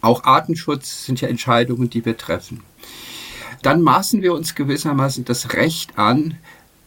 Auch 0.00 0.24
Artenschutz 0.24 1.06
sind 1.06 1.20
ja 1.20 1.28
Entscheidungen, 1.28 1.88
die 1.88 2.04
wir 2.04 2.16
treffen. 2.16 2.64
Dann 3.62 3.80
maßen 3.80 4.22
wir 4.22 4.34
uns 4.34 4.54
gewissermaßen 4.54 5.24
das 5.24 5.54
Recht 5.54 5.98
an, 5.98 6.36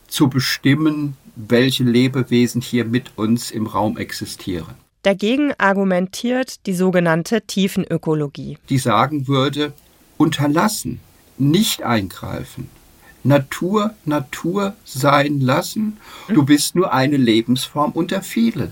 zu 0.07 0.29
bestimmen, 0.29 1.17
welche 1.35 1.83
Lebewesen 1.83 2.61
hier 2.61 2.85
mit 2.85 3.17
uns 3.17 3.51
im 3.51 3.67
Raum 3.67 3.97
existieren. 3.97 4.75
Dagegen 5.03 5.53
argumentiert 5.57 6.65
die 6.65 6.73
sogenannte 6.73 7.41
Tiefenökologie. 7.41 8.57
Die 8.69 8.77
sagen 8.77 9.27
würde, 9.27 9.73
unterlassen, 10.17 10.99
nicht 11.37 11.83
eingreifen, 11.83 12.69
Natur 13.23 13.93
Natur 14.05 14.73
sein 14.83 15.41
lassen. 15.41 15.97
Du 16.27 16.43
bist 16.43 16.75
nur 16.75 16.93
eine 16.93 17.17
Lebensform 17.17 17.91
unter 17.91 18.21
vielen. 18.21 18.71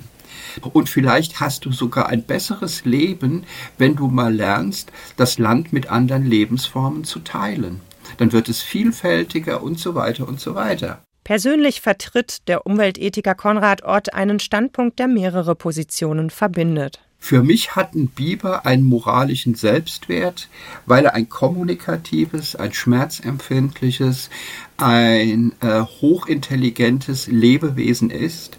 Und 0.73 0.89
vielleicht 0.89 1.39
hast 1.39 1.65
du 1.65 1.71
sogar 1.71 2.07
ein 2.07 2.23
besseres 2.23 2.85
Leben, 2.85 3.43
wenn 3.77 3.95
du 3.95 4.07
mal 4.07 4.33
lernst, 4.33 4.91
das 5.17 5.37
Land 5.39 5.73
mit 5.73 5.89
anderen 5.89 6.25
Lebensformen 6.25 7.03
zu 7.03 7.19
teilen. 7.19 7.81
Dann 8.17 8.31
wird 8.31 8.49
es 8.49 8.61
vielfältiger 8.61 9.63
und 9.63 9.79
so 9.79 9.95
weiter 9.95 10.27
und 10.27 10.39
so 10.39 10.55
weiter. 10.55 11.03
Persönlich 11.23 11.79
vertritt 11.79 12.47
der 12.49 12.65
Umweltethiker 12.65 13.33
Konrad 13.33 13.83
Ott 13.83 14.13
einen 14.13 14.39
Standpunkt, 14.39 14.99
der 14.99 15.07
mehrere 15.07 15.55
Positionen 15.55 16.29
verbindet. 16.29 16.99
Für 17.23 17.41
mich 17.41 17.77
hat 17.77 17.95
ein 17.95 18.09
Biber 18.09 18.65
einen 18.65 18.83
moralischen 18.83 19.55
Selbstwert, 19.55 20.49
weil 20.85 21.05
er 21.05 21.13
ein 21.13 21.29
kommunikatives, 21.29 22.57
ein 22.57 22.73
schmerzempfindliches, 22.73 24.29
ein 24.75 25.53
äh, 25.61 25.83
hochintelligentes 26.01 27.27
Lebewesen 27.27 28.09
ist. 28.09 28.57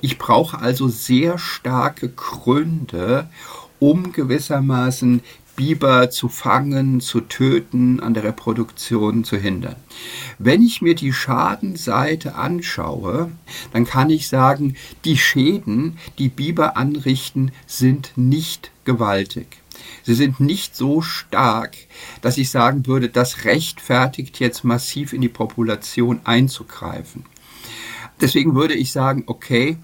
Ich 0.00 0.16
brauche 0.16 0.60
also 0.60 0.88
sehr 0.88 1.36
starke 1.36 2.08
Gründe, 2.08 3.28
um 3.80 4.14
gewissermaßen 4.14 5.20
Biber 5.56 6.10
zu 6.10 6.28
fangen, 6.28 7.00
zu 7.00 7.22
töten, 7.22 8.00
an 8.00 8.14
der 8.14 8.24
Reproduktion 8.24 9.24
zu 9.24 9.36
hindern. 9.36 9.76
Wenn 10.38 10.62
ich 10.62 10.82
mir 10.82 10.94
die 10.94 11.12
Schadenseite 11.12 12.34
anschaue, 12.34 13.32
dann 13.72 13.86
kann 13.86 14.10
ich 14.10 14.28
sagen, 14.28 14.76
die 15.04 15.16
Schäden, 15.16 15.98
die 16.18 16.28
Biber 16.28 16.76
anrichten, 16.76 17.52
sind 17.66 18.12
nicht 18.16 18.70
gewaltig. 18.84 19.46
Sie 20.02 20.14
sind 20.14 20.40
nicht 20.40 20.76
so 20.76 21.02
stark, 21.02 21.76
dass 22.20 22.38
ich 22.38 22.50
sagen 22.50 22.86
würde, 22.86 23.08
das 23.08 23.44
rechtfertigt 23.44 24.38
jetzt 24.38 24.62
massiv 24.62 25.12
in 25.12 25.20
die 25.20 25.28
Population 25.28 26.20
einzugreifen. 26.24 27.24
Deswegen 28.20 28.54
würde 28.54 28.74
ich 28.74 28.92
sagen, 28.92 29.24
okay, 29.26 29.76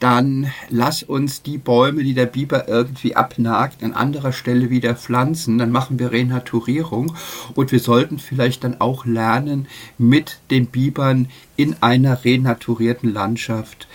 dann 0.00 0.52
lass 0.68 1.02
uns 1.04 1.42
die 1.42 1.56
Bäume, 1.56 2.02
die 2.02 2.14
der 2.14 2.26
Biber 2.26 2.68
irgendwie 2.68 3.14
abnagt, 3.14 3.84
an 3.84 3.92
anderer 3.92 4.32
Stelle 4.32 4.70
wieder 4.70 4.96
pflanzen. 4.96 5.58
Dann 5.58 5.70
machen 5.70 5.98
wir 5.98 6.10
Renaturierung 6.10 7.14
und 7.54 7.70
wir 7.70 7.78
sollten 7.78 8.18
vielleicht 8.18 8.64
dann 8.64 8.80
auch 8.80 9.06
lernen, 9.06 9.68
mit 9.98 10.38
den 10.50 10.66
Bibern 10.66 11.28
in 11.56 11.76
einer 11.80 12.24
renaturierten 12.24 13.12
Landschaft 13.12 13.86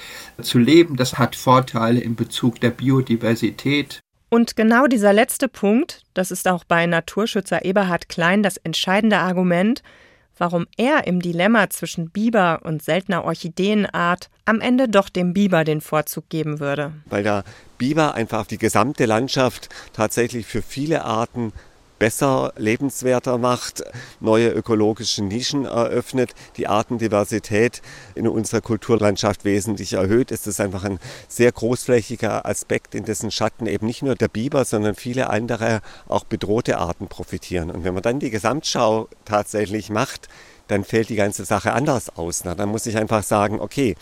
zu 0.41 0.57
leben. 0.57 0.95
Das 0.95 1.17
hat 1.17 1.35
Vorteile 1.35 1.99
in 1.99 2.15
Bezug 2.15 2.61
der 2.61 2.71
Biodiversität. 2.71 3.99
Und 4.29 4.55
genau 4.55 4.87
dieser 4.87 5.11
letzte 5.11 5.49
Punkt, 5.49 6.03
das 6.13 6.31
ist 6.31 6.47
auch 6.47 6.63
bei 6.63 6.85
Naturschützer 6.85 7.65
Eberhard 7.65 8.07
Klein 8.07 8.41
das 8.41 8.55
entscheidende 8.55 9.17
Argument, 9.17 9.83
warum 10.37 10.67
er 10.77 11.07
im 11.07 11.21
Dilemma 11.21 11.69
zwischen 11.69 12.09
Biber 12.09 12.61
und 12.63 12.83
seltener 12.83 13.23
Orchideenart 13.23 14.29
am 14.45 14.61
Ende 14.61 14.89
doch 14.89 15.09
dem 15.09 15.33
Biber 15.33 15.63
den 15.63 15.81
Vorzug 15.81 16.29
geben 16.29 16.59
würde. 16.59 16.93
Weil 17.05 17.23
der 17.23 17.43
Biber 17.77 18.13
einfach 18.15 18.45
die 18.45 18.57
gesamte 18.57 19.05
Landschaft 19.05 19.69
tatsächlich 19.93 20.45
für 20.45 20.61
viele 20.61 21.03
Arten 21.03 21.53
besser, 22.01 22.51
lebenswerter 22.57 23.37
macht, 23.37 23.83
neue 24.19 24.49
ökologische 24.49 25.23
Nischen 25.23 25.65
eröffnet, 25.65 26.33
die 26.57 26.65
Artendiversität 26.65 27.83
in 28.15 28.27
unserer 28.27 28.61
Kulturlandschaft 28.61 29.45
wesentlich 29.45 29.93
erhöht. 29.93 30.31
Es 30.31 30.47
ist 30.47 30.59
einfach 30.59 30.83
ein 30.83 30.97
sehr 31.27 31.51
großflächiger 31.51 32.47
Aspekt, 32.47 32.95
in 32.95 33.05
dessen 33.05 33.29
Schatten 33.29 33.67
eben 33.67 33.85
nicht 33.85 34.01
nur 34.01 34.15
der 34.15 34.29
Biber, 34.29 34.65
sondern 34.65 34.95
viele 34.95 35.29
andere 35.29 35.81
auch 36.07 36.23
bedrohte 36.23 36.79
Arten 36.79 37.07
profitieren. 37.07 37.69
Und 37.69 37.83
wenn 37.83 37.93
man 37.93 38.01
dann 38.01 38.19
die 38.19 38.31
Gesamtschau 38.31 39.07
tatsächlich 39.23 39.91
macht, 39.91 40.27
dann 40.69 40.83
fällt 40.83 41.09
die 41.09 41.15
ganze 41.15 41.45
Sache 41.45 41.71
anders 41.73 42.17
aus. 42.17 42.45
Na, 42.45 42.55
dann 42.55 42.69
muss 42.69 42.87
ich 42.87 42.97
einfach 42.97 43.21
sagen, 43.21 43.59
okay, 43.59 43.95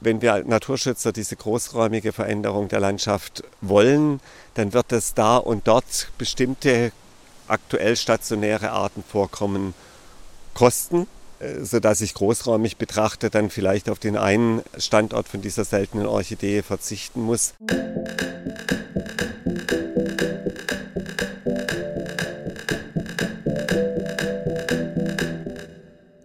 wenn 0.00 0.22
wir 0.22 0.42
Naturschützer 0.42 1.12
diese 1.12 1.36
großräumige 1.36 2.12
Veränderung 2.12 2.66
der 2.66 2.80
Landschaft 2.80 3.44
wollen, 3.60 4.18
dann 4.54 4.72
wird 4.72 4.90
es 4.90 5.14
da 5.14 5.36
und 5.36 5.68
dort 5.68 6.10
bestimmte 6.18 6.90
aktuell 7.48 7.96
stationäre 7.96 8.70
Artenvorkommen 8.70 9.74
kosten, 10.54 11.06
äh, 11.40 11.60
sodass 11.64 12.00
ich 12.00 12.14
großräumig 12.14 12.76
betrachte 12.76 13.30
dann 13.30 13.50
vielleicht 13.50 13.88
auf 13.88 13.98
den 13.98 14.16
einen 14.16 14.62
Standort 14.76 15.28
von 15.28 15.40
dieser 15.40 15.64
seltenen 15.64 16.06
Orchidee 16.06 16.62
verzichten 16.62 17.22
muss. 17.22 17.54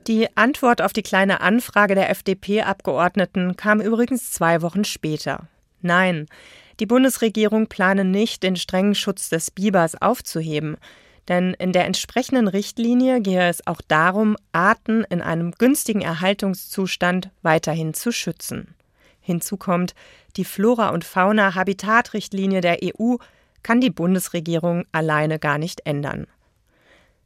Die 0.07 0.27
Antwort 0.35 0.81
auf 0.81 0.93
die 0.93 1.01
kleine 1.01 1.41
Anfrage 1.41 1.95
der 1.95 2.09
FDP-Abgeordneten 2.09 3.55
kam 3.55 3.81
übrigens 3.81 4.31
zwei 4.31 4.61
Wochen 4.61 4.83
später. 4.83 5.47
Nein, 5.81 6.27
die 6.79 6.85
Bundesregierung 6.85 7.67
plane 7.67 8.03
nicht, 8.03 8.43
den 8.43 8.55
strengen 8.55 8.95
Schutz 8.95 9.29
des 9.29 9.51
Bibers 9.51 10.01
aufzuheben. 10.01 10.77
Denn 11.27 11.53
in 11.53 11.71
der 11.71 11.85
entsprechenden 11.85 12.47
Richtlinie 12.47 13.21
gehe 13.21 13.47
es 13.47 13.65
auch 13.65 13.81
darum, 13.87 14.35
Arten 14.51 15.05
in 15.09 15.21
einem 15.21 15.51
günstigen 15.51 16.01
Erhaltungszustand 16.01 17.29
weiterhin 17.41 17.93
zu 17.93 18.11
schützen. 18.11 18.75
Hinzu 19.21 19.55
kommt, 19.55 19.95
die 20.35 20.43
Flora- 20.43 20.89
und 20.89 21.05
Fauna-Habitat-Richtlinie 21.05 22.59
der 22.59 22.79
EU 22.83 23.15
kann 23.61 23.79
die 23.79 23.89
Bundesregierung 23.89 24.85
alleine 24.91 25.39
gar 25.39 25.57
nicht 25.57 25.85
ändern. 25.85 26.27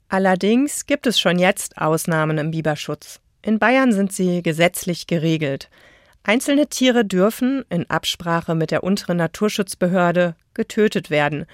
Allerdings 0.09 0.85
gibt 0.85 1.07
es 1.07 1.19
schon 1.19 1.39
jetzt 1.39 1.77
Ausnahmen 1.77 2.37
im 2.37 2.51
Biberschutz. 2.51 3.19
In 3.41 3.59
Bayern 3.59 3.91
sind 3.91 4.13
sie 4.13 4.43
gesetzlich 4.43 5.07
geregelt. 5.07 5.69
Einzelne 6.23 6.67
Tiere 6.67 7.03
dürfen, 7.03 7.65
in 7.69 7.89
Absprache 7.89 8.53
mit 8.53 8.71
der 8.71 8.83
unteren 8.83 9.17
Naturschutzbehörde, 9.17 10.35
getötet 10.53 11.09
werden, 11.09 11.45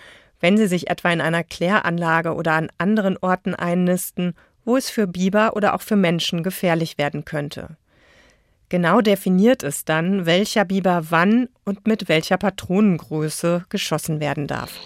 wenn 0.43 0.58
sie 0.58 0.67
sich 0.67 0.89
etwa 0.89 1.10
in 1.10 1.21
einer 1.21 1.45
Kläranlage 1.45 2.36
oder 2.36 2.51
an 2.51 2.67
anderen 2.77 3.15
Orten 3.15 3.56
einnisten, 3.56 4.36
wo 4.65 4.75
es 4.75 4.89
für 4.89 5.08
Biber 5.08 5.56
oder 5.56 5.73
auch 5.73 5.82
für 5.82 5.95
Menschen 5.95 6.43
gefährlich 6.43 6.97
werden 6.97 7.23
könnte. 7.23 7.77
Genau 8.67 8.99
definiert 8.99 9.63
es 9.63 9.86
dann, 9.86 10.25
welcher 10.25 10.65
Biber 10.65 11.06
wann 11.12 11.47
und 11.63 11.88
mit 11.88 12.10
welcher 12.10 12.36
Patronengröße 12.36 13.63
geschossen 13.69 14.19
werden 14.19 14.47
darf. 14.47 14.77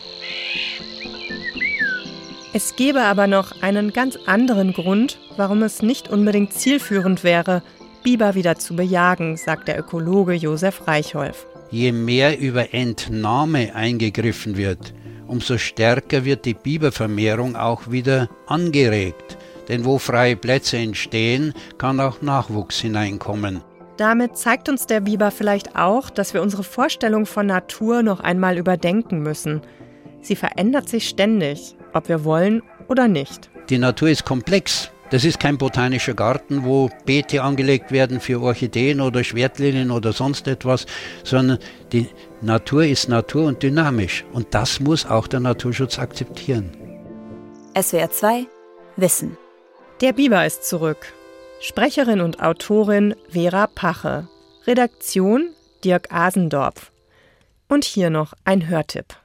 Es 2.54 2.76
gäbe 2.76 3.02
aber 3.02 3.26
noch 3.26 3.64
einen 3.64 3.94
ganz 3.94 4.16
anderen 4.28 4.74
Grund, 4.74 5.18
warum 5.38 5.64
es 5.64 5.82
nicht 5.82 6.08
unbedingt 6.08 6.54
zielführend 6.54 7.24
wäre, 7.24 7.64
Biber 8.04 8.36
wieder 8.36 8.58
zu 8.58 8.76
bejagen, 8.76 9.38
sagt 9.38 9.68
der 9.68 9.80
Ökologe 9.80 10.34
Josef 10.34 10.86
Reichholf. 10.86 11.48
Je 11.72 11.92
mehr 11.92 12.38
über 12.40 12.76
Entnahme 12.76 13.74
eingegriffen 13.74 14.56
wird, 14.56 14.94
umso 15.28 15.58
stärker 15.58 16.26
wird 16.26 16.46
die 16.46 16.54
Bibervermehrung 16.54 17.56
auch 17.56 17.92
wieder 17.92 18.30
angeregt. 18.48 19.38
Denn 19.68 19.86
wo 19.86 19.98
freie 19.98 20.36
Plätze 20.36 20.78
entstehen, 20.78 21.54
kann 21.78 22.00
auch 22.00 22.22
Nachwuchs 22.22 22.80
hineinkommen. 22.80 23.62
Damit 23.98 24.38
zeigt 24.38 24.70
uns 24.70 24.86
der 24.86 25.02
Biber 25.02 25.32
vielleicht 25.32 25.76
auch, 25.76 26.10
dass 26.10 26.34
wir 26.34 26.42
unsere 26.42 26.64
Vorstellung 26.64 27.26
von 27.26 27.48
Natur 27.48 28.04
noch 28.04 28.20
einmal 28.20 28.58
überdenken 28.58 29.22
müssen. 29.22 29.62
Sie 30.22 30.36
verändert 30.36 30.88
sich 30.88 31.10
ständig, 31.10 31.76
ob 31.94 32.08
wir 32.08 32.24
wollen 32.24 32.62
oder 32.88 33.08
nicht. 33.08 33.50
Die 33.70 33.80
Natur 33.80 34.10
ist 34.10 34.24
komplex. 34.24 34.92
Das 35.10 35.24
ist 35.24 35.40
kein 35.40 35.58
botanischer 35.58 36.14
Garten, 36.14 36.66
wo 36.66 36.90
Beete 37.06 37.42
angelegt 37.42 37.92
werden 37.92 38.20
für 38.20 38.42
Orchideen 38.42 39.00
oder 39.00 39.24
Schwertlilien 39.24 39.90
oder 39.90 40.12
sonst 40.12 40.48
etwas, 40.48 40.86
sondern 41.24 41.60
die 41.94 42.10
Natur 42.42 42.86
ist 42.86 43.08
Natur 43.08 43.46
und 43.46 43.64
dynamisch. 43.64 44.26
Und 44.34 44.48
das 44.54 44.82
muss 44.82 45.06
auch 45.06 45.28
der 45.28 45.40
Naturschutz 45.40 45.98
akzeptieren. 45.98 46.72
SWR 47.80 48.12
2 48.12 48.48
Wissen. 48.98 49.38
Der 50.02 50.12
Biber 50.12 50.46
ist 50.46 50.66
zurück. 50.66 51.14
Sprecherin 51.62 52.20
und 52.20 52.42
Autorin 52.42 53.16
Vera 53.30 53.68
Pache. 53.68 54.28
Redaktion 54.66 55.50
Dirk 55.86 56.12
Asendorf. 56.12 56.92
Und 57.70 57.86
hier 57.86 58.10
noch 58.10 58.34
ein 58.44 58.68
Hörtipp. 58.68 59.16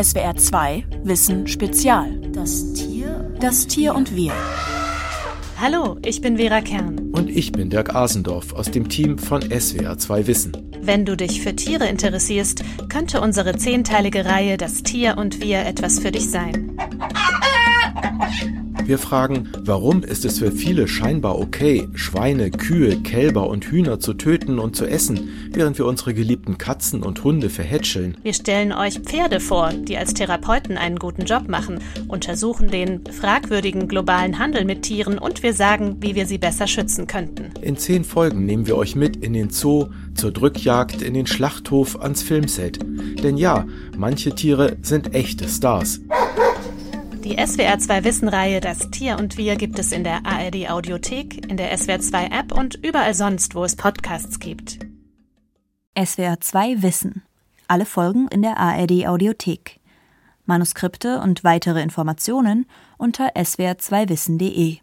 SWR 0.00 0.36
2 0.36 0.84
Wissen 1.02 1.46
Spezial. 1.46 2.18
Das 2.32 2.72
Tier. 2.72 3.27
Das 3.40 3.68
Tier 3.68 3.94
und 3.94 4.16
wir. 4.16 4.32
Hallo, 5.60 5.96
ich 6.04 6.20
bin 6.20 6.38
Vera 6.38 6.60
Kern. 6.60 7.10
Und 7.12 7.30
ich 7.30 7.52
bin 7.52 7.70
Dirk 7.70 7.94
Asendorf 7.94 8.52
aus 8.52 8.68
dem 8.70 8.88
Team 8.88 9.16
von 9.16 9.42
SWR 9.42 9.96
2 9.96 10.26
Wissen. 10.26 10.52
Wenn 10.80 11.04
du 11.04 11.16
dich 11.16 11.40
für 11.40 11.54
Tiere 11.54 11.86
interessierst, 11.86 12.64
könnte 12.88 13.20
unsere 13.20 13.56
zehnteilige 13.56 14.24
Reihe 14.24 14.56
Das 14.56 14.82
Tier 14.82 15.16
und 15.18 15.40
wir 15.40 15.60
etwas 15.60 16.00
für 16.00 16.10
dich 16.10 16.28
sein. 16.28 16.76
Wir 18.88 18.96
fragen, 18.96 19.50
warum 19.60 20.02
ist 20.02 20.24
es 20.24 20.38
für 20.38 20.50
viele 20.50 20.88
scheinbar 20.88 21.38
okay, 21.38 21.86
Schweine, 21.92 22.50
Kühe, 22.50 22.96
Kälber 23.02 23.46
und 23.50 23.66
Hühner 23.66 24.00
zu 24.00 24.14
töten 24.14 24.58
und 24.58 24.76
zu 24.76 24.86
essen, 24.86 25.28
während 25.52 25.76
wir 25.76 25.84
unsere 25.84 26.14
geliebten 26.14 26.56
Katzen 26.56 27.02
und 27.02 27.22
Hunde 27.22 27.50
verhätscheln? 27.50 28.16
Wir 28.22 28.32
stellen 28.32 28.72
euch 28.72 29.00
Pferde 29.00 29.40
vor, 29.40 29.74
die 29.74 29.98
als 29.98 30.14
Therapeuten 30.14 30.78
einen 30.78 30.98
guten 30.98 31.26
Job 31.26 31.50
machen, 31.50 31.80
untersuchen 32.08 32.70
den 32.70 33.04
fragwürdigen 33.04 33.88
globalen 33.88 34.38
Handel 34.38 34.64
mit 34.64 34.84
Tieren 34.84 35.18
und 35.18 35.42
wir 35.42 35.52
sagen, 35.52 35.98
wie 36.00 36.14
wir 36.14 36.24
sie 36.24 36.38
besser 36.38 36.66
schützen 36.66 37.06
könnten. 37.06 37.50
In 37.60 37.76
zehn 37.76 38.04
Folgen 38.04 38.46
nehmen 38.46 38.66
wir 38.66 38.78
euch 38.78 38.96
mit 38.96 39.16
in 39.16 39.34
den 39.34 39.50
Zoo, 39.50 39.88
zur 40.14 40.32
Drückjagd, 40.32 41.02
in 41.02 41.12
den 41.12 41.26
Schlachthof, 41.26 42.00
ans 42.00 42.22
Filmset. 42.22 42.78
Denn 43.22 43.36
ja, 43.36 43.66
manche 43.98 44.34
Tiere 44.34 44.78
sind 44.80 45.14
echte 45.14 45.46
Stars. 45.46 46.00
Die 47.28 47.36
SWR 47.36 47.78
2 47.78 48.04
Wissen-Reihe 48.04 48.62
Das 48.62 48.88
Tier 48.88 49.18
und 49.18 49.36
Wir 49.36 49.56
gibt 49.56 49.78
es 49.78 49.92
in 49.92 50.02
der 50.02 50.24
ARD 50.24 50.70
Audiothek, 50.70 51.46
in 51.50 51.58
der 51.58 51.76
SWR 51.76 52.00
2 52.00 52.24
App 52.28 52.52
und 52.52 52.76
überall 52.76 53.12
sonst, 53.12 53.54
wo 53.54 53.64
es 53.64 53.76
Podcasts 53.76 54.40
gibt. 54.40 54.78
SWR 56.02 56.40
2 56.40 56.80
Wissen. 56.80 57.22
Alle 57.66 57.84
Folgen 57.84 58.28
in 58.28 58.40
der 58.40 58.56
ARD 58.56 59.06
Audiothek. 59.06 59.78
Manuskripte 60.46 61.20
und 61.20 61.44
weitere 61.44 61.82
Informationen 61.82 62.64
unter 62.96 63.36
swr2wissen.de. 63.36 64.78